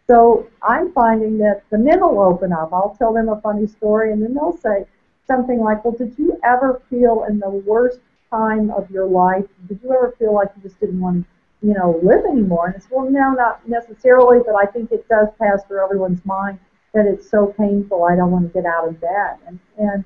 So 0.07 0.47
I'm 0.61 0.91
finding 0.93 1.37
that 1.39 1.63
the 1.69 1.77
men 1.77 1.99
will 1.99 2.19
open 2.19 2.53
up. 2.53 2.71
I'll 2.73 2.95
tell 2.97 3.13
them 3.13 3.29
a 3.29 3.39
funny 3.41 3.67
story, 3.67 4.11
and 4.11 4.21
then 4.21 4.33
they'll 4.33 4.57
say 4.57 4.85
something 5.25 5.59
like, 5.59 5.83
"Well, 5.83 5.93
did 5.93 6.17
you 6.17 6.37
ever 6.43 6.81
feel 6.89 7.25
in 7.29 7.39
the 7.39 7.49
worst 7.49 7.99
time 8.29 8.71
of 8.71 8.89
your 8.91 9.07
life? 9.07 9.45
Did 9.67 9.79
you 9.83 9.91
ever 9.91 10.15
feel 10.19 10.33
like 10.33 10.49
you 10.55 10.61
just 10.63 10.79
didn't 10.79 10.99
want 10.99 11.23
to, 11.23 11.67
you 11.67 11.73
know, 11.73 11.99
live 12.03 12.25
anymore?" 12.25 12.67
And 12.67 12.75
it's 12.75 12.87
well, 12.89 13.09
no, 13.09 13.31
not 13.31 13.67
necessarily, 13.67 14.39
but 14.45 14.55
I 14.55 14.65
think 14.65 14.91
it 14.91 15.07
does 15.07 15.27
pass 15.39 15.63
through 15.65 15.83
everyone's 15.83 16.25
mind 16.25 16.59
that 16.93 17.05
it's 17.05 17.29
so 17.29 17.47
painful. 17.57 18.03
I 18.03 18.15
don't 18.15 18.31
want 18.31 18.51
to 18.51 18.53
get 18.53 18.65
out 18.65 18.87
of 18.87 18.99
bed, 18.99 19.37
and 19.47 19.59
and 19.77 20.03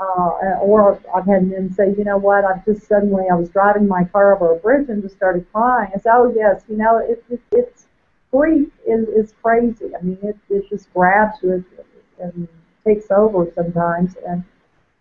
uh, 0.00 0.58
or 0.60 1.00
I've 1.14 1.26
had 1.26 1.46
men 1.48 1.72
say, 1.72 1.94
you 1.96 2.04
know 2.04 2.16
what, 2.18 2.44
I've 2.44 2.64
just 2.64 2.86
suddenly, 2.86 3.24
I 3.30 3.34
was 3.34 3.48
driving 3.50 3.86
my 3.86 4.04
car 4.04 4.34
over 4.34 4.54
a 4.54 4.56
bridge 4.56 4.88
and 4.88 5.02
just 5.02 5.16
started 5.16 5.46
crying. 5.52 5.90
I 5.94 5.98
said, 5.98 6.12
oh, 6.14 6.32
yes, 6.34 6.64
you 6.68 6.76
know, 6.76 6.98
it, 6.98 7.22
it, 7.28 7.40
it's 7.52 7.86
grief 8.30 8.68
is, 8.86 9.08
is 9.08 9.34
crazy. 9.42 9.90
I 9.98 10.02
mean, 10.02 10.18
it, 10.22 10.36
it 10.48 10.68
just 10.68 10.92
grabs 10.92 11.38
you 11.42 11.64
and 12.20 12.48
takes 12.84 13.10
over 13.10 13.50
sometimes. 13.54 14.16
And 14.26 14.44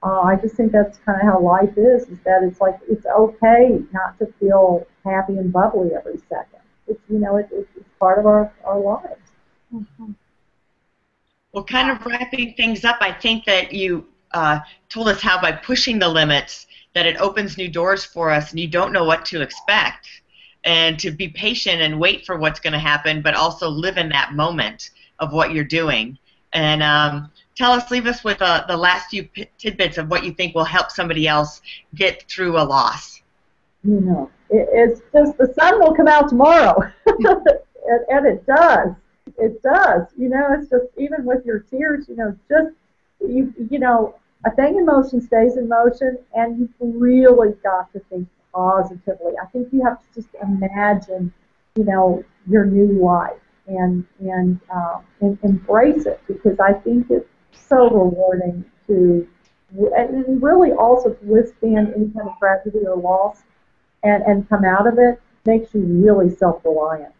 uh, 0.06 0.22
I 0.22 0.36
just 0.36 0.56
think 0.56 0.72
that's 0.72 1.00
kind 1.00 1.20
of 1.20 1.28
how 1.28 1.40
life 1.42 1.76
is, 1.76 2.04
is 2.04 2.20
that 2.26 2.44
it's 2.44 2.62
like, 2.62 2.78
it's 2.88 3.08
okay 3.08 3.82
not 3.92 4.20
to 4.20 4.28
feel 4.40 4.86
happy 5.04 5.38
and 5.38 5.52
bubbly 5.52 5.96
every 5.96 6.20
second. 6.30 6.60
It's, 6.88 7.02
you 7.10 7.18
know, 7.18 7.38
it, 7.38 7.50
it's 7.52 7.68
part 8.00 8.20
of 8.20 8.28
our, 8.28 8.54
our 8.64 8.80
lives. 8.80 9.20
Mm-hmm. 9.74 10.12
Well, 11.52 11.64
kind 11.64 11.90
of 11.90 12.06
wrapping 12.06 12.54
things 12.54 12.86
up, 12.86 12.98
I 13.02 13.14
think 13.14 13.46
that 13.46 13.74
you 13.74 14.06
uh, 14.32 14.60
told 14.90 15.08
us 15.08 15.22
how 15.22 15.42
by 15.42 15.54
pushing 15.54 15.98
the 15.98 16.10
limits 16.10 16.68
that 16.94 17.08
it 17.08 17.18
opens 17.18 17.58
new 17.58 17.68
doors 17.68 18.06
for 18.06 18.30
us 18.30 18.52
and 18.52 18.60
you 18.60 18.68
don't 18.68 18.94
know 18.94 19.06
what 19.06 19.26
to 19.26 19.42
expect 19.42 20.08
and 20.66 21.00
to 21.00 21.10
be 21.10 21.30
patient 21.30 21.82
and 21.82 22.00
wait 22.00 22.26
for 22.26 22.38
what's 22.38 22.60
going 22.60 22.74
to 22.74 22.80
happen 22.80 23.22
but 23.22 23.34
also 23.34 23.70
live 23.70 23.98
in 23.98 24.10
that 24.10 24.34
moment 24.34 24.92
of 25.20 25.34
what 25.34 25.52
you're 25.52 25.64
doing 25.64 26.18
and 26.54 26.84
um, 26.84 27.32
tell 27.56 27.72
us 27.72 27.90
leave 27.92 28.06
us 28.06 28.24
with 28.24 28.42
uh, 28.42 28.64
the 28.68 28.78
last 28.78 29.10
few 29.10 29.28
tidbits 29.58 29.98
of 29.98 30.10
what 30.10 30.24
you 30.24 30.34
think 30.34 30.54
will 30.56 30.64
help 30.64 30.92
somebody 30.92 31.28
else 31.28 31.62
get 31.96 32.24
through 32.30 32.58
a 32.58 32.64
loss 32.64 33.22
you 33.84 34.00
know 34.02 34.30
it, 34.50 34.68
it's 34.72 35.02
just 35.14 35.38
the 35.38 35.54
sun 35.54 35.80
will 35.80 35.94
come 35.94 36.08
out 36.08 36.30
tomorrow 36.30 36.92
and, 37.88 38.06
and 38.10 38.26
it 38.26 38.46
does. 38.46 38.90
It 39.38 39.62
does. 39.62 40.08
You 40.18 40.30
know, 40.30 40.48
it's 40.52 40.70
just 40.70 40.86
even 40.98 41.26
with 41.26 41.46
your 41.46 41.60
tears, 41.60 42.08
you 42.08 42.16
know, 42.16 42.36
just 42.50 42.74
you 43.22 43.54
you 43.70 43.80
know, 43.80 44.16
a 44.46 44.52
thing 44.52 44.78
in 44.78 44.86
motion 44.86 45.22
stays 45.22 45.58
in 45.58 45.68
motion, 45.68 46.18
and 46.34 46.60
you've 46.60 46.70
really 46.80 47.54
got 47.64 47.92
to 47.94 48.00
think 48.10 48.28
positively. 48.54 49.34
I 49.42 49.46
think 49.48 49.70
you 49.72 49.84
have 49.84 50.00
to 50.00 50.22
just 50.22 50.34
imagine, 50.42 51.34
you 51.76 51.84
know, 51.84 52.24
your 52.48 52.66
new 52.66 53.04
life 53.04 53.40
and 53.68 54.06
and, 54.20 54.60
uh, 54.74 55.00
and 55.22 55.38
embrace 55.44 56.06
it 56.06 56.22
because 56.28 56.60
I 56.60 56.74
think 56.74 57.10
it's 57.10 57.28
so 57.56 57.90
rewarding 57.90 58.66
to 58.88 59.28
and 59.78 60.42
really 60.42 60.72
also 60.72 61.10
to 61.10 61.26
withstand 61.26 61.94
any 61.96 62.10
kind 62.10 62.30
of 62.30 62.38
tragedy 62.40 62.80
or 62.88 62.96
loss 62.96 63.44
and, 64.04 64.24
and 64.24 64.48
come 64.48 64.64
out 64.64 64.88
of 64.88 64.98
it 64.98 65.22
makes 65.46 65.74
you 65.74 65.82
really 65.82 66.34
self-reliant 66.34 67.14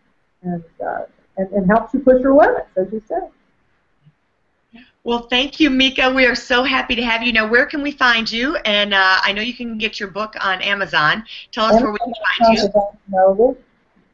and, 0.44 0.64
uh, 0.86 1.02
and, 1.38 1.50
and 1.52 1.68
helps 1.68 1.94
you 1.94 2.00
push 2.00 2.22
your 2.22 2.34
limits, 2.36 2.70
as 2.78 2.88
you 2.94 3.02
said. 3.08 3.30
Well, 5.04 5.28
thank 5.30 5.60
you, 5.60 5.70
Mica. 5.70 6.12
We 6.12 6.26
are 6.26 6.34
so 6.34 6.64
happy 6.64 6.96
to 6.96 7.04
have 7.04 7.22
you. 7.22 7.32
Now, 7.32 7.48
where 7.48 7.66
can 7.66 7.84
we 7.84 7.92
find 7.92 8.32
you? 8.32 8.56
And 8.58 8.94
uh, 8.94 9.20
I 9.22 9.34
know 9.34 9.42
you 9.42 9.54
can 9.54 9.78
get 9.78 10.00
your 10.00 10.10
book 10.10 10.34
on 10.44 10.62
Amazon. 10.62 11.24
Tell 11.52 11.66
us 11.66 11.74
Amazon, 11.74 11.84
where 11.84 11.94
we 11.94 12.00
can 12.00 12.14
find 12.40 12.58
you. 12.58 12.82
Noble. 13.10 13.58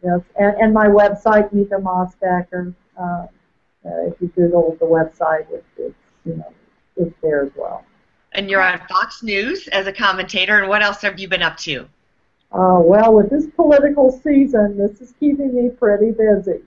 Yes, 0.03 0.19
and, 0.37 0.55
and 0.57 0.73
my 0.73 0.87
website, 0.87 1.53
Mica 1.53 1.75
Mosbacher. 1.75 2.73
Uh, 2.97 3.03
uh, 3.03 3.27
if 3.83 4.19
you 4.19 4.27
Google 4.35 4.75
the 4.79 4.85
website, 4.85 5.49
it, 5.51 5.63
it's 5.77 5.95
it's 7.01 7.15
there 7.21 7.43
as 7.43 7.51
well. 7.55 7.83
And 8.33 8.49
you're 8.49 8.61
on 8.61 8.79
Fox 8.87 9.23
News 9.23 9.67
as 9.69 9.87
a 9.87 9.93
commentator. 9.93 10.59
And 10.59 10.69
what 10.69 10.81
else 10.81 11.01
have 11.01 11.19
you 11.19 11.27
been 11.27 11.41
up 11.41 11.57
to? 11.57 11.87
Uh, 12.51 12.79
well, 12.79 13.13
with 13.13 13.29
this 13.29 13.47
political 13.55 14.11
season, 14.11 14.77
this 14.77 15.01
is 15.01 15.13
keeping 15.19 15.53
me 15.55 15.69
pretty 15.69 16.11
busy. 16.11 16.61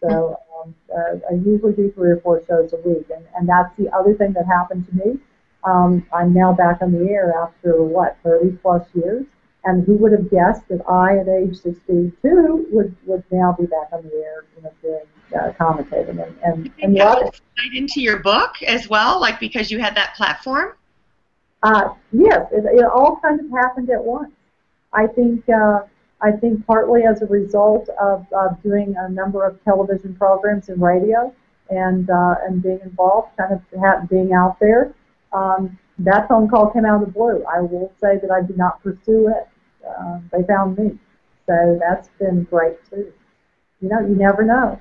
So 0.00 0.38
um, 0.62 0.74
uh, 0.94 1.18
I 1.30 1.34
usually 1.34 1.72
do 1.72 1.90
three 1.92 2.10
or 2.10 2.20
four 2.20 2.42
shows 2.46 2.72
a 2.72 2.88
week, 2.88 3.06
and, 3.14 3.24
and 3.36 3.48
that's 3.48 3.74
the 3.76 3.90
other 3.92 4.14
thing 4.14 4.32
that 4.34 4.46
happened 4.46 4.86
to 4.88 4.94
me. 4.94 5.18
Um, 5.64 6.06
I'm 6.12 6.32
now 6.32 6.52
back 6.52 6.82
on 6.82 6.92
the 6.92 7.10
air 7.10 7.34
after 7.42 7.82
what 7.82 8.18
30 8.22 8.58
plus 8.62 8.86
years, 8.94 9.24
and 9.64 9.84
who 9.84 9.94
would 9.96 10.12
have 10.12 10.30
guessed 10.30 10.66
that 10.68 10.82
I, 10.88 11.18
at 11.18 11.28
age 11.28 11.56
62, 11.60 12.68
would 12.70 12.94
would 13.06 13.24
now 13.30 13.56
be 13.58 13.66
back 13.66 13.88
on 13.92 14.02
the 14.02 14.14
air, 14.14 14.44
you 14.56 14.62
know, 14.62 14.72
doing 14.82 15.04
uh, 15.34 15.52
commentating 15.58 16.24
and 16.24 16.38
and, 16.42 16.70
and. 16.80 16.94
Right 16.96 17.74
into 17.74 18.00
your 18.00 18.18
book 18.18 18.62
as 18.66 18.88
well, 18.88 19.20
like 19.20 19.38
because 19.38 19.70
you 19.70 19.78
had 19.78 19.96
that 19.96 20.14
platform. 20.16 20.72
Uh, 21.62 21.94
yes, 22.12 22.46
it, 22.52 22.64
it 22.64 22.84
all 22.84 23.20
kind 23.22 23.40
of 23.40 23.50
happened 23.50 23.88
at 23.90 24.04
once. 24.04 24.32
I 24.92 25.06
think 25.06 25.48
uh, 25.48 25.80
I 26.20 26.32
think 26.32 26.66
partly 26.66 27.04
as 27.04 27.22
a 27.22 27.26
result 27.26 27.88
of, 28.00 28.26
of 28.32 28.62
doing 28.62 28.94
a 28.98 29.08
number 29.08 29.44
of 29.46 29.62
television 29.64 30.14
programs 30.14 30.68
and 30.68 30.80
radio 30.80 31.34
and 31.70 32.10
uh, 32.10 32.34
and 32.46 32.62
being 32.62 32.80
involved, 32.82 33.36
kind 33.36 33.52
of 33.52 34.08
being 34.08 34.32
out 34.32 34.58
there. 34.60 34.94
Um, 35.32 35.78
that 35.98 36.28
phone 36.28 36.48
call 36.48 36.70
came 36.70 36.84
out 36.84 37.02
of 37.02 37.06
the 37.06 37.12
blue. 37.12 37.44
I 37.44 37.60
will 37.60 37.92
say 38.00 38.18
that 38.18 38.30
I 38.30 38.42
did 38.42 38.56
not 38.56 38.82
pursue 38.82 39.28
it. 39.28 39.48
Uh, 39.86 40.18
they 40.32 40.42
found 40.44 40.78
me, 40.78 40.98
so 41.46 41.78
that's 41.80 42.08
been 42.18 42.44
great 42.44 42.76
too. 42.90 43.12
You 43.80 43.88
know, 43.88 44.00
you 44.00 44.14
never 44.14 44.44
know. 44.44 44.80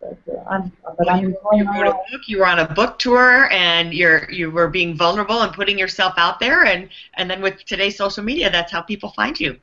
But, 0.00 0.18
uh, 0.32 0.42
I'm, 0.48 0.72
but 0.82 0.96
well, 0.98 1.10
I'm 1.10 1.22
you, 1.22 1.36
you 1.52 1.70
wrote 1.70 1.88
a 1.88 1.92
book. 1.92 2.22
You 2.26 2.38
were 2.38 2.46
on 2.46 2.58
a 2.60 2.74
book 2.74 2.98
tour, 2.98 3.50
and 3.50 3.92
you're 3.92 4.30
you 4.30 4.50
were 4.50 4.68
being 4.68 4.96
vulnerable 4.96 5.42
and 5.42 5.52
putting 5.52 5.78
yourself 5.78 6.14
out 6.16 6.40
there. 6.40 6.64
And 6.64 6.88
and 7.14 7.30
then 7.30 7.42
with 7.42 7.64
today's 7.66 7.96
social 7.98 8.24
media, 8.24 8.50
that's 8.50 8.72
how 8.72 8.80
people 8.80 9.10
find 9.10 9.38
you. 9.38 9.58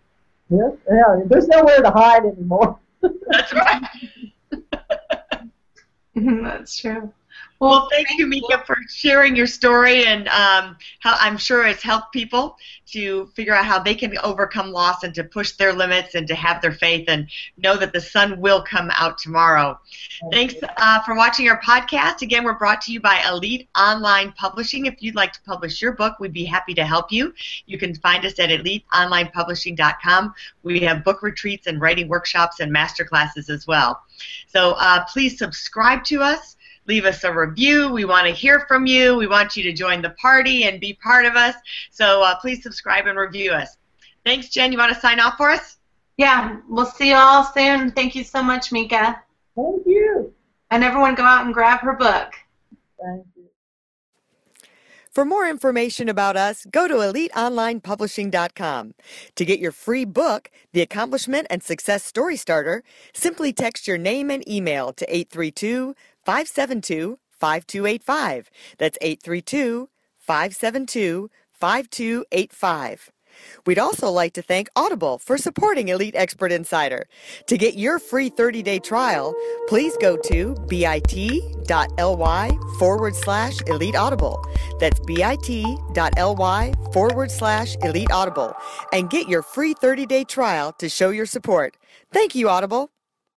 Yes, 0.50 0.74
yeah. 0.90 1.22
There's 1.26 1.48
nowhere 1.48 1.82
to 1.82 1.92
hide 1.92 2.24
anymore. 2.24 2.80
That's 3.02 3.54
right. 3.54 3.82
that's 6.44 6.78
true. 6.80 7.14
Well, 7.60 7.88
thank 7.92 8.08
you, 8.20 8.28
Mica, 8.28 8.64
for 8.68 8.78
sharing 8.88 9.36
your 9.36 9.48
story, 9.48 10.06
and 10.06 10.28
um, 10.28 10.78
how 11.00 11.16
I'm 11.20 11.38
sure 11.38 11.66
it's 11.66 11.82
helped 11.82 12.14
people 12.14 12.56
to 12.88 13.26
figure 13.36 13.54
out 13.54 13.66
how 13.66 13.80
they 13.80 13.96
can 13.96 14.16
overcome 14.20 14.72
loss 14.72 15.04
and 15.04 15.14
to 15.16 15.24
push 15.24 15.54
their 15.54 15.74
limits 15.74 16.14
and 16.14 16.28
to 16.28 16.36
have 16.36 16.62
their 16.62 16.72
faith 16.72 17.06
and 17.08 17.28
know 17.58 17.76
that 17.76 17.94
the 17.94 18.00
sun 18.00 18.40
will 18.40 18.62
come 18.62 18.92
out 18.94 19.18
tomorrow. 19.18 19.78
Thanks 20.32 20.56
uh, 20.78 21.02
for 21.02 21.16
watching 21.16 21.50
our 21.50 21.60
podcast. 21.62 22.22
Again, 22.22 22.44
we're 22.44 22.54
brought 22.54 22.80
to 22.82 22.94
you 22.94 23.00
by 23.00 23.24
Elite 23.28 23.68
Online 23.78 24.32
Publishing. 24.34 24.86
If 24.86 25.02
you'd 25.02 25.16
like 25.16 25.34
to 25.34 25.42
publish 25.42 25.82
your 25.82 25.94
book, 25.94 26.20
we'd 26.20 26.34
be 26.34 26.46
happy 26.46 26.76
to 26.76 26.86
help 26.86 27.12
you. 27.12 27.34
You 27.66 27.80
can 27.80 27.96
find 27.96 28.24
us 28.24 28.38
at 28.40 28.50
eliteonlinepublishing.com. 28.50 30.34
We 30.62 30.80
have 30.82 31.04
book 31.04 31.24
retreats 31.24 31.66
and 31.66 31.82
writing 31.82 32.08
workshops 32.08 32.60
and 32.60 32.72
master 32.72 33.04
classes 33.04 33.50
as 33.50 33.66
well. 33.66 34.04
So 34.48 34.72
uh, 34.74 35.06
please 35.12 35.38
subscribe 35.38 36.04
to 36.06 36.22
us 36.22 36.57
leave 36.88 37.06
us 37.06 37.24
a 37.24 37.34
review. 37.34 37.92
We 37.92 38.06
want 38.06 38.28
to 38.28 38.34
hear 38.34 38.66
from 38.68 38.86
you. 38.86 39.16
We 39.16 39.28
want 39.28 39.56
you 39.56 39.64
to 39.64 39.74
join 39.74 40.02
the 40.02 40.12
party 40.12 40.64
and 40.64 40.80
be 40.80 40.94
part 40.94 41.26
of 41.26 41.36
us. 41.36 41.56
So 41.92 42.24
uh, 42.24 42.36
please 42.40 42.64
subscribe 42.64 43.08
and 43.08 43.18
review 43.18 43.52
us. 43.52 43.78
Thanks, 44.26 44.50
Jen. 44.50 44.72
You 44.72 44.78
want 44.78 44.94
to 44.94 45.00
sign 45.00 45.20
off 45.20 45.38
for 45.38 45.50
us? 45.50 45.78
Yeah, 46.18 46.58
we'll 46.68 46.86
see 46.86 47.10
you 47.10 47.16
all 47.16 47.44
soon. 47.44 47.92
Thank 47.92 48.16
you 48.16 48.24
so 48.24 48.42
much, 48.42 48.72
Mica. 48.72 49.22
Thank 49.56 49.86
you. 49.86 50.34
And 50.72 50.84
everyone 50.84 51.16
go 51.16 51.24
out 51.24 51.46
and 51.46 51.54
grab 51.54 51.82
her 51.82 51.94
book. 51.94 52.34
Thank 53.00 53.26
you. 53.36 53.44
For 55.12 55.26
more 55.26 55.50
information 55.50 56.10
about 56.10 56.38
us, 56.38 56.68
go 56.70 56.88
to 56.88 56.94
eliteonlinepublishing.com. 56.94 58.94
To 59.36 59.46
get 59.46 59.60
your 59.60 59.72
free 59.72 60.06
book, 60.06 60.52
The 60.74 60.82
Accomplishment 60.82 61.48
and 61.50 61.64
Success 61.64 62.04
Story 62.04 62.36
Starter, 62.36 62.84
simply 63.14 63.52
text 63.52 63.88
your 63.88 63.98
name 63.98 64.30
and 64.30 64.48
email 64.48 64.94
to 64.94 65.06
832 65.06 65.96
572 66.28 67.20
5285. 67.40 68.52
That's 68.78 68.98
832 69.00 69.88
572 70.20 71.30
5285. 71.54 73.12
We'd 73.66 73.80
also 73.80 74.10
like 74.10 74.34
to 74.34 74.42
thank 74.42 74.68
Audible 74.76 75.20
for 75.20 75.38
supporting 75.38 75.88
Elite 75.88 76.16
Expert 76.18 76.52
Insider. 76.52 77.08
To 77.46 77.58
get 77.58 77.78
your 77.78 77.98
free 77.98 78.28
30 78.28 78.62
day 78.62 78.80
trial, 78.80 79.34
please 79.70 79.96
go 80.02 80.18
to 80.18 80.54
bit.ly 80.68 82.52
forward 82.78 83.16
slash 83.16 83.62
elite 83.68 83.96
audible. 83.96 84.46
That's 84.82 85.00
bit.ly 85.00 86.74
forward 86.92 87.32
slash 87.32 87.76
elite 87.84 88.12
audible 88.12 88.54
and 88.92 89.10
get 89.10 89.30
your 89.30 89.44
free 89.44 89.74
30 89.74 90.06
day 90.06 90.26
trial 90.26 90.74
to 90.74 90.90
show 90.90 91.10
your 91.10 91.26
support. 91.26 91.78
Thank 92.12 92.36
you, 92.36 92.50
Audible. 92.50 92.90